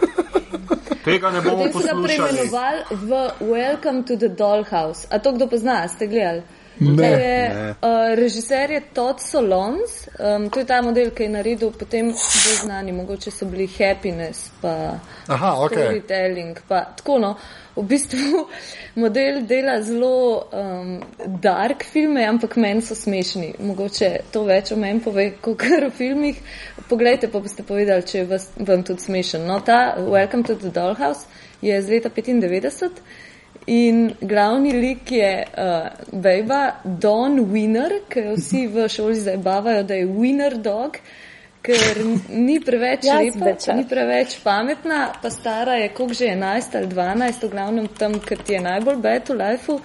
[1.04, 1.72] Tega ne bomo poslušali.
[1.72, 3.10] Potem so ga preimenovali v
[3.40, 5.06] Welcome to the Dollhouse.
[5.10, 6.63] A to kdo pozna, ste gledali?
[6.78, 7.06] Ne.
[7.06, 12.08] Je, uh, režiser je Todd Solons, um, to je ta model, ki je naredil potem
[12.10, 14.98] bolj znani, mogoče so bili Happiness, pa
[15.28, 15.84] Aha, okay.
[15.86, 16.58] Storytelling.
[16.68, 17.34] Pa, tako no,
[17.76, 18.46] v bistvu
[19.04, 23.54] model dela zelo um, dark filme, ampak meni so smešni.
[23.58, 26.40] Mogoče to več o meni pove, kot kar v filmih.
[26.88, 29.46] Poglejte, pa boste povedali, če je vas, vam tudi smešen.
[29.46, 31.30] No, ta Welcome to the Dollhouse
[31.62, 32.90] je z leta 95.
[33.66, 39.96] In glavni lik je uh, beba Don Winner, ki jo vsi v šoli zabavajo, da
[39.96, 40.98] je Winner dog,
[41.64, 46.90] ker ni preveč ja, lepa, ni preveč pametna, pa stara je, koliko že 11 ali
[46.92, 49.80] 12, v glavnem tam, ker ti je najbolj bed v lifeu.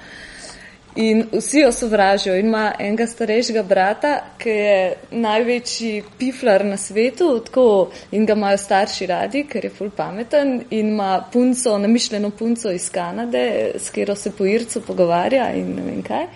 [0.99, 2.35] In vsi jo sovražijo.
[2.35, 8.57] In ima enega starejšega brata, ki je največji piflar na svetu, tako, in ga imajo
[8.57, 10.57] starši radi, ker je ful pameten.
[10.69, 15.87] In ima punco, namišljeno punco iz Kanade, s katero se po Ircu pogovarja in ne
[15.87, 16.27] vem kaj.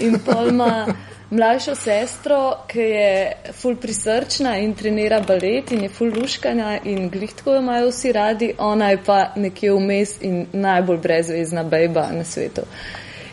[0.00, 0.86] In pol ima
[1.30, 7.54] mlajšo sestro, ki je ful prisrčna in trenira balet in je ful luškanja in glihtko
[7.58, 12.64] jo imajo vsi radi, ona je pa nekje vmes in najbolj brezvezna bejba na svetu.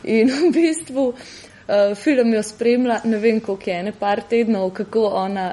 [0.04, 5.08] In v bistvu uh, film jo spremlja, ne vem koliko je, ne par tednov, kako
[5.24, 5.48] ona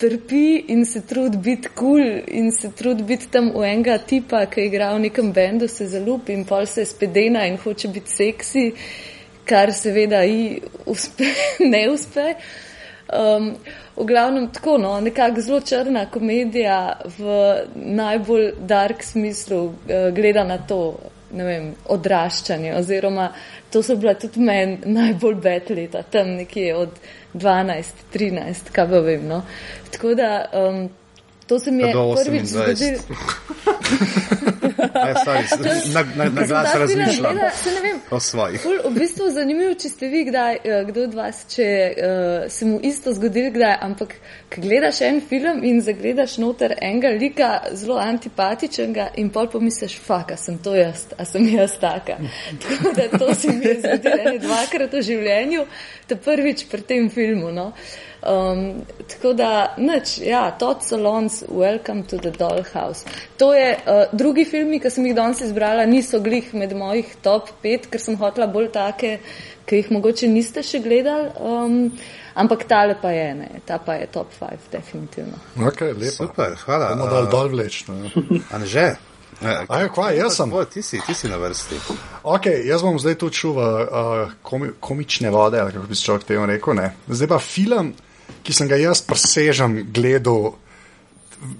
[0.00, 4.46] trpi in se trudi biti kul cool in se trudi biti tam v enega tipa,
[4.46, 8.64] ki igra v nekem bendu, se zalupi in pol se spedena in hoče biti seksi,
[9.44, 11.28] kar seveda ji uspe,
[11.72, 12.34] ne uspe.
[13.10, 13.54] Um,
[13.96, 17.38] v glavnem tako, no, nekako zelo črna komedija v
[17.74, 19.74] najbolj dark smislu uh,
[20.14, 20.80] gleda na to,
[21.30, 23.30] vem, odraščanje oziroma
[23.72, 26.96] to so bila tudi meni najbolj bet leta, tam nekje od
[27.34, 29.26] 12, 13, kaj pa vem.
[29.28, 29.42] No.
[29.92, 30.88] Tako da um,
[31.50, 31.92] to se mi je
[32.24, 32.98] prvič zgodilo.
[35.94, 37.38] Na, na, na glas razmišljam
[38.10, 38.60] o svojih.
[38.60, 42.66] Ful, v bistvu zanimivo, če ste vi kdaj, eh, kdo od vas, če uh, se
[42.68, 44.14] mu isto zgodil kdaj, ampak
[44.52, 50.36] ko gledaš en film in zagledaš noter enega lika zelo antipatičnega in pol pomisliš, faka,
[50.36, 52.20] sem to jaz, a sem jaz taka.
[52.66, 55.66] Tako da to se mi je zgodilo dvakrat v življenju,
[56.06, 57.50] to prvič pri tem filmu.
[57.52, 57.72] No.
[57.74, 63.04] Uh, Um, tako da, nič, ja, Todd Solons, Welcome to the Dollhouse.
[63.36, 67.48] To je, uh, drugi filmi, ki sem jih danes izbrala, niso glih med mojih top
[67.62, 69.14] pet, ker sem hotela bolj take,
[69.64, 71.30] ki jih mogoče niste še gledali.
[71.40, 71.78] Um,
[72.36, 75.40] ampak tale pa je, ne, ta pa je top five, definitivno.
[75.56, 76.26] Ok, lepo.
[76.26, 76.92] Super, hvala.
[76.92, 77.86] Bomo dal dol vleč.
[78.56, 78.90] Anže.
[79.40, 80.52] Aj, kva, jaz sem.
[80.52, 81.80] Tvoj, ti, si, ti si na vrsti.
[82.28, 86.44] Okay, jaz bom zdaj tu čuval uh, komi, komične vode, kako bi se človek temu
[86.52, 86.76] rekel.
[86.76, 86.90] Ne.
[87.08, 87.94] Zdaj pa film
[88.42, 90.54] ki sem ga jaz presežen gledal,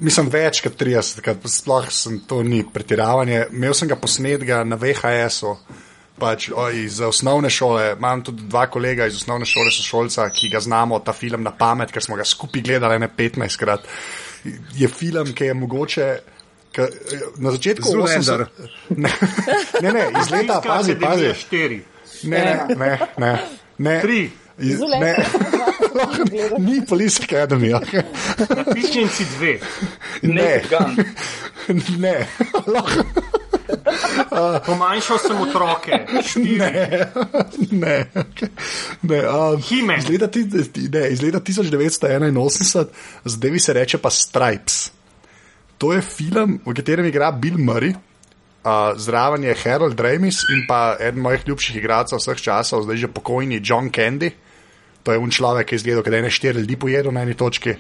[0.01, 3.47] mislim, več kot 30, krat, sploh sem to ni pretiravanje.
[3.53, 5.57] Imel sem ga posnetega na VHS-u.
[6.21, 10.61] Pač, iz osnovne šole, imam tudi dva kolega iz osnovne šole, so šolca, ki ga
[10.61, 13.89] znamo, ta film na pamet, ker smo ga skupaj gledali ne 15krat.
[14.77, 16.11] je film, ki je mogoče.
[16.73, 16.87] Ka,
[17.43, 18.47] na začetku Zelo 80
[18.91, 19.11] ne,
[19.83, 21.33] ne, ne, iz leta, pazi, pazi.
[21.35, 21.81] Štiri.
[22.31, 23.33] Ne, ne, ne, ne,
[23.79, 24.01] ne.
[24.05, 24.31] Tri.
[24.59, 25.17] Iz, Zule.
[26.33, 27.73] Ne, ni Police Academy.
[27.75, 27.93] ok.
[28.75, 29.59] Piščenci dve.
[30.23, 30.63] Ne,
[31.99, 32.17] ne,
[32.67, 33.05] lahko.
[34.67, 35.95] Pomanjšal sem otroke.
[36.27, 36.59] Štiri.
[37.71, 38.51] ne, okay.
[39.03, 39.99] ne um, He-Man.
[40.03, 42.87] iz, leta, ti- ti- ne, iz leta 1981,
[43.25, 44.91] zdaj se reče pa Stripes.
[45.79, 50.97] To je film, v katerem igra Bill Murray, uh, zraven je Harold Ramis in pa
[51.01, 54.29] eden mojih ljubših igralcev vseh časov, zdaj že pokojni John Candy.
[55.03, 57.35] To je un človek, ki je izgledal, da je ne štiri ljudi pojedel na eni
[57.35, 57.75] točki.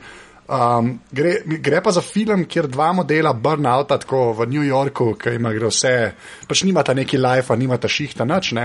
[0.51, 5.37] Um, gre, gre pa za film, kjer dva modela burnouta, tako v New Yorku, ki
[5.39, 5.93] ima vse,
[6.51, 8.65] pač nimata neki life, nimata šihta, nič ne,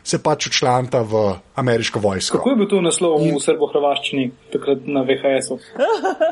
[0.00, 1.26] se pač učlanta v
[1.60, 2.40] ameriško vojsko.
[2.40, 5.60] Kako je bil to naslov v srbo-hrvaščini, takrat na VHS-u?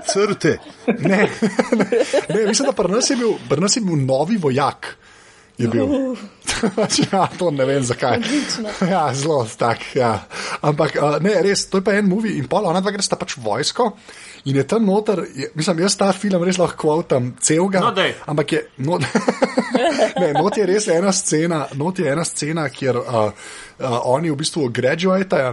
[0.08, 0.56] Crte.
[1.04, 1.26] Ne,
[2.30, 4.94] ne, mislim, da pri nas je bil, nas je bil novi vojak.
[5.54, 6.16] Je bil.
[6.74, 8.18] Pač, ja, to ne vem zakaj.
[8.92, 9.84] Ja, zelo tak.
[9.94, 10.26] Ja.
[10.66, 13.18] Ampak uh, ne, res, to je pa en movie in pol, ona dva gre sta
[13.20, 13.92] pač vojsko.
[14.50, 17.80] In je tam noter, je, mislim, jaz ta film res lahko kvotam celega.
[17.84, 18.12] No, daj.
[18.28, 19.06] ampak je, not,
[20.20, 24.40] ne, not je res ena scena, not je ena scena, kjer uh, uh, oni v
[24.42, 25.52] bistvu graduatejo.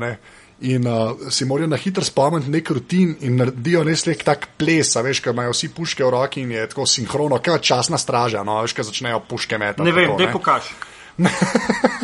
[0.62, 4.48] Ne, In uh, si morajo na hitro spomniti nek rutin in naredijo res nek tak
[4.62, 7.98] ples, a veš, ker imajo vsi puške v roki in je tako sinhrono, kot časna
[7.98, 9.88] straža, no, veš, ker začnejo puške metati.
[9.88, 10.70] Ne vem, tako, daj pokaž.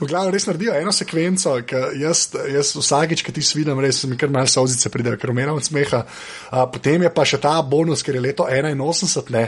[0.00, 4.18] V glavnem res naredijo eno sekvenco, ki jaz, jaz vsakič, ki ti svidim, res mi
[4.18, 6.02] kar malce sozice pridejo, ker umeram od smeha.
[6.50, 9.44] A, potem je pa še ta bonus, ker je leto 81, ne,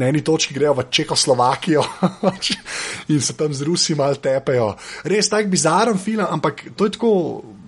[0.00, 1.84] na eni točki grejo v Čehoslovakijo
[3.12, 4.72] in se tam z Rusi mal tepejo.
[5.08, 7.12] Res tak bizaren film, ampak to je tako.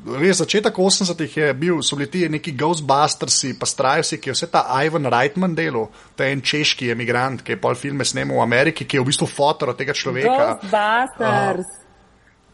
[0.05, 4.48] Res, začetek 80-ih je bil, so bili ti neki Ghostbustersi, pa Strajvsi, ki je vse
[4.52, 8.44] ta Ivan Reitman delal, to je en češki emigrant, ki je pol filme snemal v
[8.44, 10.61] Ameriki, ki je v bistvu fotor tega človeka.
[10.61, 11.70] Ghostbusters.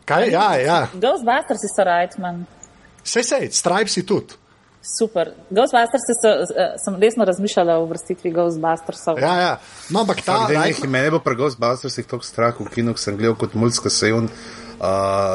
[0.06, 0.30] Kaj?
[0.30, 0.78] Ja, ja.
[0.94, 2.44] Ghostbusters so Reitman.
[3.02, 4.38] Sej, sej, Stripesi tudi.
[4.80, 5.34] Super.
[5.50, 9.18] Ghostbusters so, uh, sem resno razmišljala o vrstitvi Ghostbustersov.
[9.18, 9.52] Ja, ja.
[9.90, 13.02] No, ampak ta Dej, Reitman- nekaj, mene bo pri Ghostbustersih tako strah v kinu, ko
[13.02, 14.30] sem gledal kot mulska sejun.
[14.80, 14.86] Uh,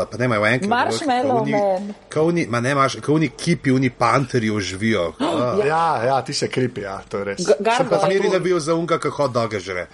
[0.10, 0.70] pa ne imajo enkrat.
[0.70, 1.93] Marshmallow Man.
[2.10, 5.12] Kauni, ma ne imaš, kauni kipi, oni panterji oživijo.
[5.12, 7.38] Uh, Ja, ja, ti se kripi, ja, to je res.
[7.39, 9.86] G- Sem pa zmeri, da bi jo za unga, kako doge žre.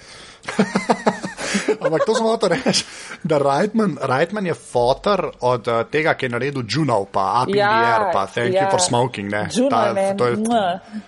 [1.81, 2.85] Ampak to sem hotel reči,
[3.23, 7.59] da Reitman, Reitman je fotor od uh, tega, ki je naredil Juno, pa Up in
[7.59, 8.65] Ja, the Air, pa Thank ja.
[8.65, 9.31] you for Smoking.
[9.31, 9.47] Ne.
[9.53, 10.37] Juno je meni, to je,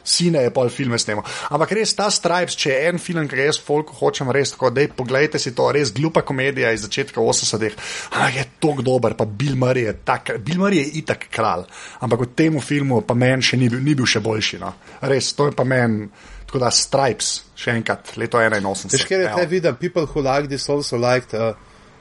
[0.04, 1.26] sine je pol filme snemal.
[1.50, 4.74] Ampak res ta Stripes, če je en film, ki ga jaz folku hočem res tako,
[4.74, 7.78] dej pogledajte si to, res glupa komedija iz začetka 80-ih,
[8.14, 11.66] ampak je tok dober, pa Bill Murray je tak, Bill Murray je itak kralj,
[12.04, 14.62] ampak v tem filmu pa meni še ni bil, ni bil še boljši.
[14.62, 14.74] No.
[15.08, 16.08] Res, to je pa meni,
[16.54, 18.92] tako da Stripes, še enkrat, leto 81.
[18.94, 21.56] Veš, kjer je te videl, people who like this also liked, uh,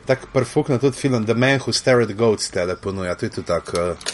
[0.04, 3.32] tak perfuk na tudi film The Man Who Stared at Goats tele ponuja, to je
[3.38, 4.10] tudi tak uh,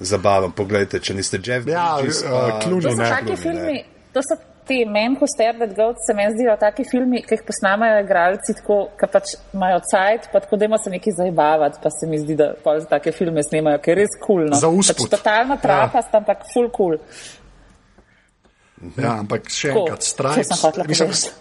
[0.00, 3.10] zabaven, poglejte, če niste Jeff Ja, Bridges, uh, Clooney, To so ne.
[3.10, 3.84] taki filmi,
[4.14, 7.44] to so ti Men Who Stared at Goats, se meni zdijo taki filmi, ki jih
[7.44, 12.08] posnamajo igralci tako, ki pač imajo cajt, pa tako dajmo se nekaj zabavati, pa se
[12.08, 14.46] mi zdi, da pol take filme snemajo, ker je res kul.
[14.46, 14.64] Cool, no.
[14.64, 15.04] Za usput.
[15.04, 16.22] Pač totalno trapast, ja.
[16.22, 16.96] ampak full cool.
[18.96, 21.40] Ja, ampak še Tako, enkrat, Stripes, mislim.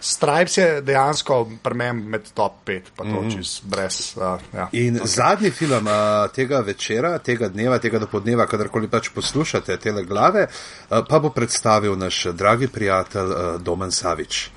[0.00, 3.30] Stripes je dejansko pri meni med top 5, pa to mm.
[3.34, 3.98] čez brez.
[4.16, 4.68] Uh, ja.
[4.72, 5.12] In okay.
[5.12, 11.02] zadnji film uh, tega večera, tega dneva, tega dopoldneva, kadarkoli pač poslušate te glave, uh,
[11.08, 14.48] pa bo predstavil naš dragi prijatelj uh, Domen Savič.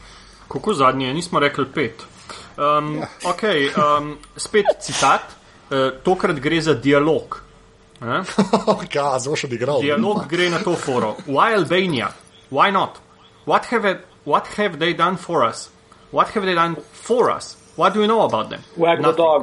[0.48, 2.08] Kako zadnje, nismo rekli pet.
[2.58, 3.10] Um, ja.
[3.28, 3.44] Ok,
[3.76, 5.36] um, spet citat,
[5.70, 7.42] uh, tokrat gre za dialog.
[8.04, 8.36] Eh?
[8.96, 9.84] ja, zelo še odigral.
[9.84, 11.16] Dialog gre na to foro.
[11.28, 12.12] Why Albania?
[12.54, 12.94] Why not?
[13.46, 15.70] What have, it, what have they done for us?
[16.12, 17.46] What have they done for us?
[17.76, 18.62] What do we know about them?
[18.78, 19.18] Wag the Nothing.
[19.18, 19.42] dog.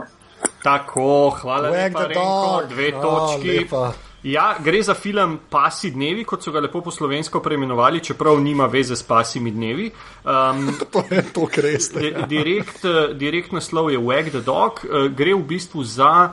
[0.63, 2.69] Tako, hvala Wag lepa, the Renko, dog.
[2.69, 3.59] dve O, točki.
[3.59, 3.93] lepa.
[4.23, 8.67] Ja, gre za film Pasi dnevi, kot so ga lepo po slovensko preimenovali, čeprav nima
[8.67, 9.91] veze s pasimi dnevi.
[10.25, 11.89] Um, To je to, kar res.
[11.91, 12.85] Di- Direkt,
[13.17, 14.85] direkt naslov je Wag the Dog.
[14.85, 16.31] Eh, Gre v bistvu za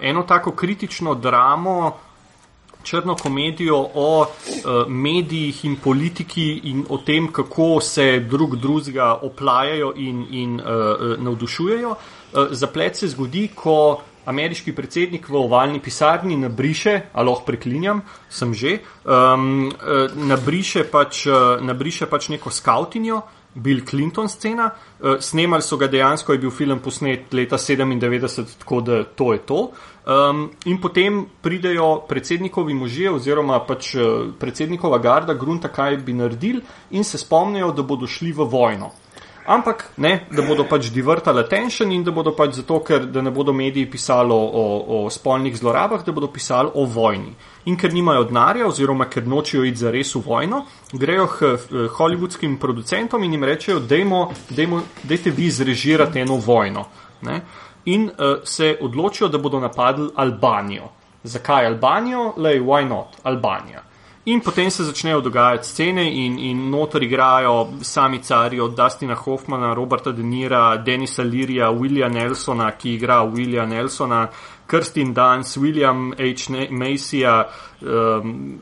[0.00, 1.96] eno tako kritično dramo,
[2.90, 9.92] črno komedijo o uh, medijih in politiki in o tem, kako se drug drugega oplajajo
[9.96, 11.90] in, in uh, navdušujejo.
[11.90, 18.54] Uh, zaplet se zgodi, ko ameriški predsednik v ovalni pisarni nabriše, ali lahko preklinjam, sem
[18.54, 19.70] že, um,
[20.14, 21.24] nabriše, pač,
[21.60, 23.22] nabriše pač neko skautinjo.
[23.54, 24.70] Bill Clinton scena.
[25.00, 29.38] Uh, snemali so ga dejansko, je bil film posnet leta 97, tako da to je
[29.38, 29.60] to.
[30.00, 33.92] Um, in potem pridejo predsednikovi možje oziroma pač
[34.40, 38.90] predsednikova garda, grunta, kaj bi naredili in se spomnijo, da bodo šli v vojno
[39.50, 43.52] ampak ne, da bodo pač divertali attention in da bodo pač zato, ker ne bodo
[43.52, 44.74] mediji pisali o,
[45.04, 47.34] o spolnih zlorabah, da bodo pisali o vojni.
[47.66, 51.54] In ker nimajo denarja, oziroma ker nočijo iti za res v vojno, grejo k
[51.98, 56.86] hollywoodskim producentom in jim rečejo, da je vi zrežirati eno vojno.
[57.22, 57.42] Ne?
[57.84, 60.90] In uh, se odločijo, da bodo napadli Albanijo.
[61.22, 62.32] Zakaj Albanijo?
[62.36, 63.16] Lej, why not?
[63.22, 63.82] Albanija.
[64.24, 69.74] In potem se začnejo dogajati scene, in, in notor igrajo sami cari od Dustina Hoffmana,
[69.74, 74.28] Roberta De Nira, Denisa Lirija, Willija Nelsona, ki igra Willija Nelsona,
[74.70, 76.68] Kirstin Dance, William H.
[76.70, 77.48] Macyja,
[77.80, 78.58] um,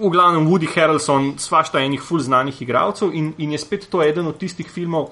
[0.00, 3.12] v glavnem Woody Harrelson, svašta enih full znanih igralcev.
[3.14, 5.10] In, in je spet to eden od tistih filmov,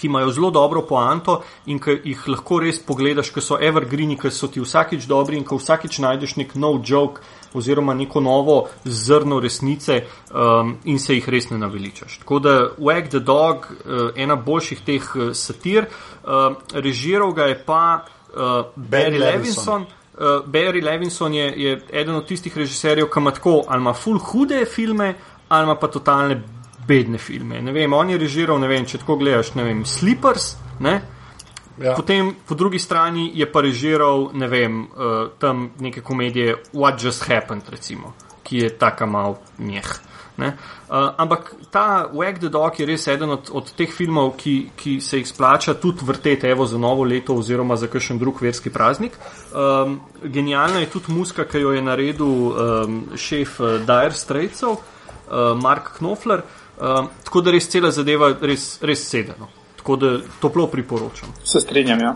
[0.00, 4.32] ki imajo zelo dobro poanto in ki jih lahko res pogledaš, ker so evergreeni, ker
[4.32, 7.20] so ti vsakič dobri in ko vsakič najdeš nek nov joke
[7.54, 12.18] oziroma neko novo zrno resnice um, in se jih res ne naveličaš.
[12.22, 15.88] Tako da Wag the Dog, uh, ena boljših teh uh, satir,
[16.24, 19.82] uh, režiral ga je pa uh, Barry Levinson.
[20.20, 24.18] Uh, Barry Levinson je, je eden od tistih režiserjev, ki ima tako ali ima full
[24.18, 25.14] hude filme,
[25.48, 26.42] ali ima pa totalne
[26.90, 27.62] bedne filme.
[27.62, 30.98] Ne vem, on je režiral, ne vem, če tako gledaš, ne vem, Slippers, ne?
[31.80, 31.94] Ja.
[31.96, 37.24] Potem, po drugi strani, je pa režiral, ne vem, uh, tam neke komedije What Just
[37.30, 38.12] Happened, recimo,
[38.44, 39.98] ki je tako mal njeh.
[40.40, 40.54] Uh,
[41.16, 45.20] ampak ta Wag the Dog je res eden od, od teh filmov, ki, ki se
[45.20, 49.18] jih splača tudi vrteti evo za novo leto oziroma za kakšen drug verski praznik.
[49.52, 55.52] Um, genialna je tudi muska, ki jo je naredil um, šef uh, Dire Straitsov, uh,
[55.60, 56.42] Mark Knofler.
[56.80, 59.48] Um, tako da res cela zadeva res, res sedeno.
[59.76, 61.34] Tako da toplo priporočam.
[61.44, 62.14] Se strinjam, ja.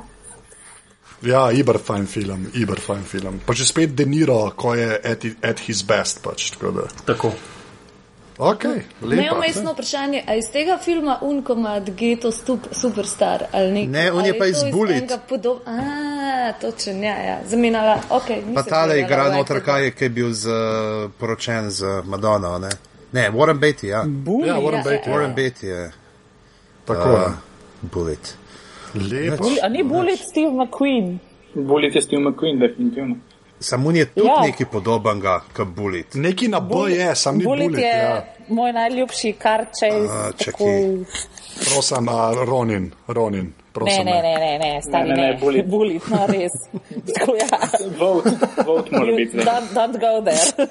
[1.25, 3.41] Ja, iber fajn film, iber fajn film.
[3.47, 6.23] Pa že spet deniro, ko je at, at his best.
[6.25, 6.71] Pač, tako.
[6.71, 6.89] Da.
[7.07, 7.33] tako.
[8.39, 12.33] Okay, ne, umestno vprašanje, a iz tega filma Unkomat Geto
[12.73, 13.93] Superstar ali nekaj?
[13.93, 15.13] Ne, on je pa iz Bullet.
[15.29, 15.61] Podob...
[15.67, 17.39] A, točen, ja, ja.
[17.47, 18.33] Zamenjala, ok.
[18.55, 20.57] Pa tale igra noter, kaj je, kaj je bil z,
[21.19, 22.73] poročen z Madonna, ne?
[23.15, 24.05] Ne, Warren Beatty, ja.
[24.07, 25.11] Bullet, ja, Warren ja, Beatty.
[25.11, 25.35] Ja, Warren ja.
[25.35, 25.91] Beatty je.
[26.85, 27.15] Tako je.
[27.15, 27.33] Uh,
[27.93, 28.37] Bullet.
[28.95, 29.45] Lepo.
[29.63, 31.19] A ni Bullet Steve McQueen?
[31.55, 33.17] Bullet je Steve McQueen, definitivno.
[33.61, 34.41] Samo je tudi ja.
[34.43, 36.15] nekaj podobnega kot Bullet.
[36.15, 37.69] Neki na boj je, sam ni Bullet.
[37.69, 38.25] Bullet je ja.
[38.49, 39.91] moj najljubši karče.
[40.37, 40.83] Čakaj.
[41.71, 42.09] Prosim,
[42.47, 42.91] Ronin.
[43.09, 43.53] Ronin.
[43.73, 45.67] Prosim, ne, ne, ne, ne, stari ne, ne, ne, bulit.
[45.67, 46.53] bulit, no res.
[47.15, 47.59] Tako ja.
[47.99, 48.31] Vote,
[48.67, 49.37] vote mora biti.
[49.37, 50.69] Don't, don't go there.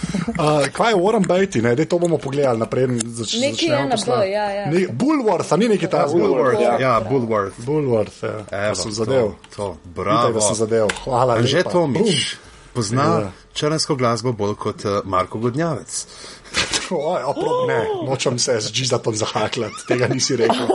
[0.40, 2.86] uh, kaj je Warren Beatty, ne, Dej, to bomo pogledali naprej.
[3.04, 4.64] Zač, neki je na B, ja, ja.
[4.70, 6.62] Ne, Bullworth, a ni neki ta Bullworth.
[6.62, 7.60] Ja, ja Bullworth.
[7.66, 8.68] Bullworth, ja.
[8.68, 9.34] Evo, sem zadev.
[9.56, 9.76] To, to.
[9.84, 10.28] bravo.
[10.28, 10.88] Vitaj, da sem zadev.
[11.04, 11.42] Hvala.
[11.42, 12.36] Že to miš.
[12.74, 13.30] Pozna ja.
[13.52, 16.06] črnsko glasbo bolj kot uh, Marko Godnjavec.
[16.90, 20.66] Oj, oprog, ne, nočem se z Gizatom zahakljati, tega nisi rekel.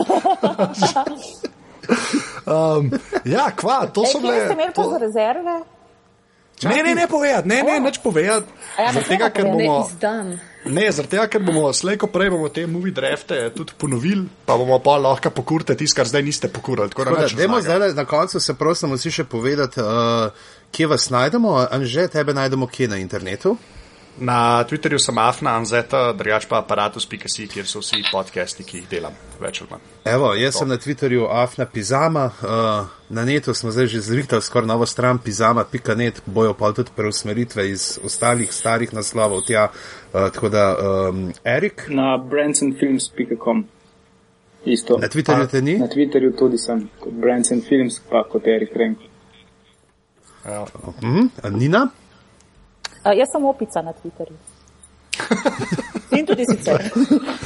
[2.46, 2.90] um,
[3.24, 4.44] ja, kva, to so bile.
[4.44, 5.60] Ste imeli to za rezerve?
[6.62, 8.52] Ne, ne, ne povedati, ne, ne, neč povedati.
[8.78, 9.78] Ja, zaradi tega, ker bomo.
[10.64, 14.76] Ne, zaradi tega, ker bomo slejko prej bomo te movie drafte tudi ponovili, pa bomo
[14.84, 16.92] pa lahko pokurte tisto, kar zdaj niste pokurali.
[17.36, 22.36] Dajmo zdaj na koncu se prosim vsi še povedati, uh, kje vas najdemo, Anže, tebe
[22.36, 23.56] najdemo kje na internetu.
[24.18, 29.14] Na Twitterju sem afna, anzeta, drugač pa aparatus.si, kjer so vsi podcasti, ki jih delam,
[29.40, 29.84] več ali manj.
[30.04, 30.58] Evo, jaz to.
[30.58, 35.18] sem na Twitterju afna pizama, uh, na netu smo zdaj že zrihtali skoraj novo stran
[35.22, 41.86] pizama.net, bojo pa tudi preusmeritve iz ostalih starih naslovov tja, uh, tako da um, Erik.
[41.88, 43.64] Na brandsonfilms.com.
[44.64, 44.98] Isto.
[45.00, 45.78] Na Twitterju te ni?
[45.78, 49.08] Na Twitterju tudi sem, kot brandsonfilms, pa kot Erik Renko.
[50.44, 50.62] Ja.
[50.62, 51.50] Uh -huh.
[51.50, 51.88] Nina?
[53.04, 54.36] Uh, jaz sem opica na Twitterju.
[56.18, 56.90] In tudi sicer.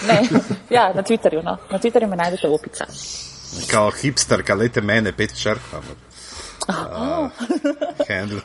[0.08, 0.16] Ne,
[0.70, 1.42] ja, na Twitterju.
[1.42, 1.58] No.
[1.70, 2.86] Na Twitterju me najdete opica.
[3.70, 5.82] Kao hipster, kalete mene, pet črka.
[6.68, 7.28] Uh,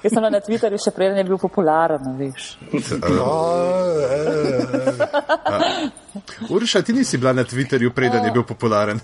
[0.03, 2.49] Jaz sem na Twitterju še prej ne bil popularen, veš.
[6.49, 8.99] Urša, ti nisi bila na Twitterju prej, da ne bil popularen.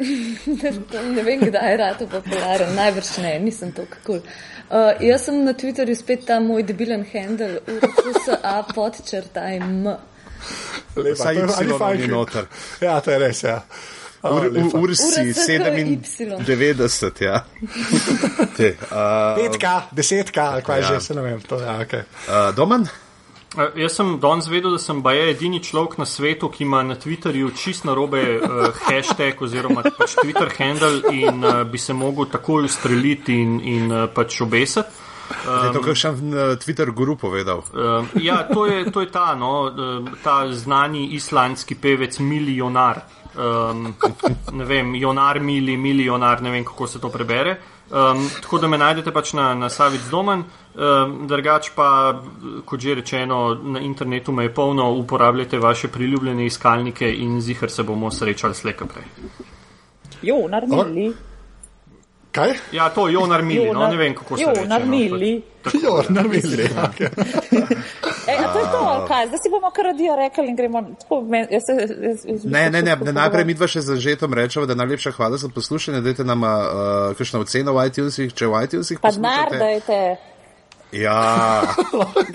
[0.00, 4.20] ne vem, kdaj je rado popularen, najbrž ne, nisem to kakul.
[4.70, 9.88] Uh, jaz sem na Twitterju spet ta moj debilen handel, URSA podčrtaj M.
[10.94, 12.46] Lepa, Saj je bilo fajn noter.
[12.78, 13.56] Ja, to je res, ja.
[14.22, 17.42] Ursi 97, ja.
[18.56, 20.86] Te, uh, Petka, desetka, kaj ja.
[20.86, 21.40] že se ne vem.
[21.50, 22.06] To, ja, okay.
[22.28, 22.86] uh, Domen?
[23.50, 26.94] Uh, jaz sem danes vedel, da sem baje edini človek na svetu, ki ima na
[26.94, 32.68] Twitterju čist narobe uh, hashtag oziroma pač Twitter handle in uh, bi se mogel takoj
[32.70, 35.08] ustreliti in, in uh, pač obesati.
[35.30, 37.64] Um, je to, kar sem na Twitter guru povedal?
[37.74, 39.70] Uh, ja, to je, to je ta, no,
[40.22, 43.02] ta znani islandski pevec Milijonar.
[43.34, 43.94] Um,
[44.52, 47.58] ne vem, Jonar Mili, Milijonar, ne vem, kako se to prebere.
[47.90, 50.44] Um, tako da me najdete pač na, na Savic Domen.
[50.74, 52.20] Um, drugač pa,
[52.64, 57.82] kot že rečeno, na internetu me je polno, uporabljate vaše priljubljene iskalnike in zihar se
[57.82, 59.04] bomo srečali slejka prej.
[60.22, 61.12] Jo, naredili.
[62.32, 62.52] Kaj?
[62.72, 65.42] Ja, to je Jonar Mili, jo, no, ne vem, kako se to Jonar no, Mili.
[65.82, 66.90] Jonar Mili, ja.
[68.26, 69.26] E, a to je to, kaj?
[69.26, 70.82] Zdaj si bomo kar radio rekli in gremo.
[71.00, 74.34] Tako, jaz, jaz, jaz, jaz, ne, ne, ne, ne najprej mi dva še za žetom
[74.34, 76.00] rečemo, da najlepša hvala za poslušanje.
[76.00, 76.52] Dajte nam uh,
[77.18, 79.02] kakšno oceno v iTunesih, če v iTunesih.
[79.02, 80.00] Pa denar dajte.
[80.92, 81.18] Ja.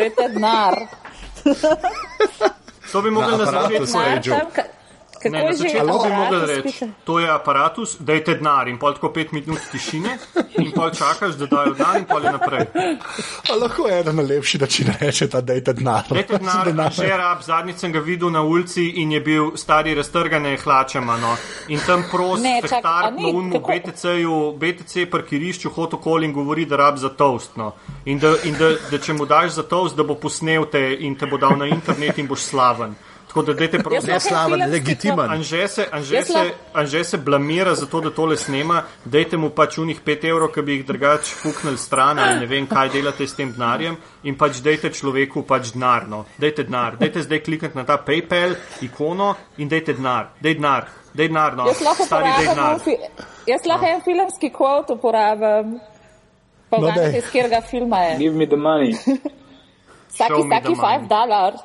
[0.02, 0.82] dajte denar.
[2.92, 4.74] to bi mogli nazvati.
[5.30, 9.32] Ne, na začetku bi mogel reči, to je aparatus, dajte denar in pol tako pet
[9.32, 10.18] minut tišine
[10.62, 12.68] in pol čakaš, da dajo denar in pol je naprej.
[13.50, 16.04] A lahko je eden najlepši način reči, da dajte denar.
[16.10, 20.58] Dajte denar, že rab, zadnjič sem ga videl na ulici in je bil stari raztrgane
[20.58, 21.18] hlačama.
[21.18, 21.36] No.
[21.68, 27.10] In tam prosti, star na unmu BTC-ju, BTC parkirišču, hotokol in govori, da rab za
[27.10, 27.58] toast.
[27.58, 27.74] No.
[28.06, 31.16] In, da, in da, da če mu daš za toast, da bo posnel te in
[31.16, 32.96] te bo dal na internet in boš slaven.
[33.36, 35.32] Tako da dajte prosim, da je slaven, legitimen.
[35.32, 39.78] Anže se, anže, se, anže se blamira za to, da tole snema, dajte mu pač
[39.78, 43.36] unih 5 evrov, ki bi jih drugač fuknili stran ali ne vem, kaj delate s
[43.36, 46.22] tem denarjem in pač dajte človeku pač denarno.
[46.40, 48.56] Dajte denar, dajte zdaj klikati na ta PayPal
[48.88, 52.80] ikono in dajte denar, daj denar, daj denar, no, stari daj denar.
[53.52, 53.92] Jaz lahko no.
[53.92, 55.76] en filmski kvot uporabim.
[56.72, 58.18] Pogledajte, no, iz katerega filma je.
[58.24, 58.96] Give me the money.
[60.16, 61.60] Vsaki, vsaki 5 dolar.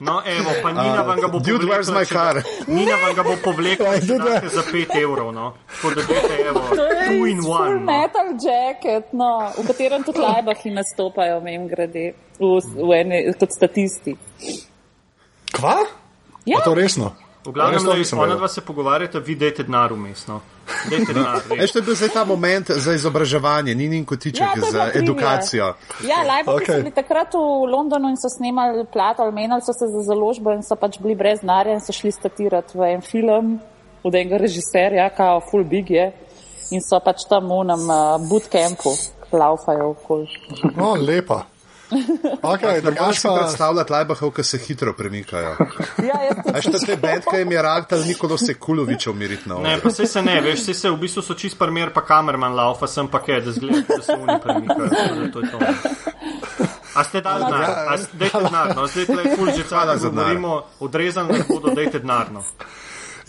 [0.00, 1.58] No, evo, pa Nina vam ga bo povlekla.
[1.58, 2.42] Dude, where's my car?
[2.66, 4.00] Nina vam ga bo povlekla
[4.56, 5.52] za 5 evrov, no.
[5.76, 7.68] Tako da dajte, evo, two in one.
[7.68, 7.84] Full no.
[7.84, 14.16] metal jacket, no, v katerem tudi lajbahi nastopajo, mem grede, v, v eni, kot statisti.
[15.52, 15.76] Kva?
[16.48, 16.62] Ja.
[16.62, 17.12] A to resno?
[17.44, 17.80] V glavnem,
[18.18, 20.40] ona dva se pogovarjata, vi dajte denar umestno.
[21.60, 25.74] Veš, to je bil zdaj ta moment za izobraževanje, ni nin kotiček ja, za edukacijo.
[26.04, 26.66] Ja, lajbo okay.
[26.66, 30.52] so bili takrat v Londonu in so snemali plato, ali menili so se za založbo
[30.52, 33.56] in so pač bili brez denarja in so šli statirati v en film
[34.02, 36.12] od enega režiserja, kao Full Big je.
[36.70, 38.92] In so pač tam v nam uh, bootcampu,
[39.32, 40.28] laufajo okoli.
[40.76, 41.46] No, lepa.
[42.42, 43.34] Okay, da moraš pa...
[43.38, 45.56] predstavljati lajbahov, ki se hitro premikajo.
[46.08, 46.18] ja,
[46.54, 49.62] Aj šta te bedke jim je rak, da nikolo se kulovičev miriti na oči.
[49.62, 52.54] Ne, pa se se ne, veš, se se v bistvu so čist primer, pa kamerman
[52.54, 54.88] laufa, sem pa kaj, da zgleda, da se oni premikajo.
[55.32, 55.58] To je to.
[56.94, 57.70] A ste dali denar?
[57.88, 58.76] A ste dali denar?
[58.76, 62.32] No, zdaj tle je ful že cala, da govorimo, odrezan, da bodo dajte denar.
[62.32, 62.44] No.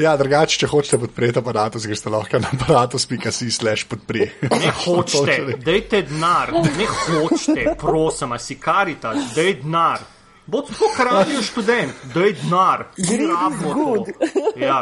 [0.02, 4.26] Ja, drugače, če hočete podpreti aparat, greste lahko na aparatus.si slash podpri.
[4.50, 10.08] Ne hočete, dajte denar, ne hočete, prosim, si karita, daj denar.
[10.52, 14.32] Bod tako kralj študent, daj denar, gremo to.
[14.58, 14.80] Ja.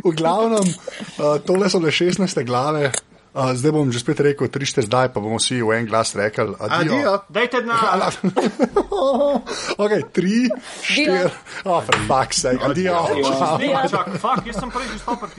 [0.00, 2.94] V glavnem, uh, tole so le 16 glave.
[3.34, 6.14] Uh, zdaj bom že spet rekel, tri šte zdaj, pa bomo vsi v en glas
[6.14, 6.94] rekli: Adijo.
[6.94, 7.14] Adijo.
[7.26, 8.14] Dajte denar.
[9.82, 10.46] ok, tri,
[10.78, 11.26] štiri,
[11.66, 12.94] oh, fuck, sake, adijo.
[12.94, 13.34] Adijo.
[14.22, 15.34] Fuck, jaz sem prej že stopil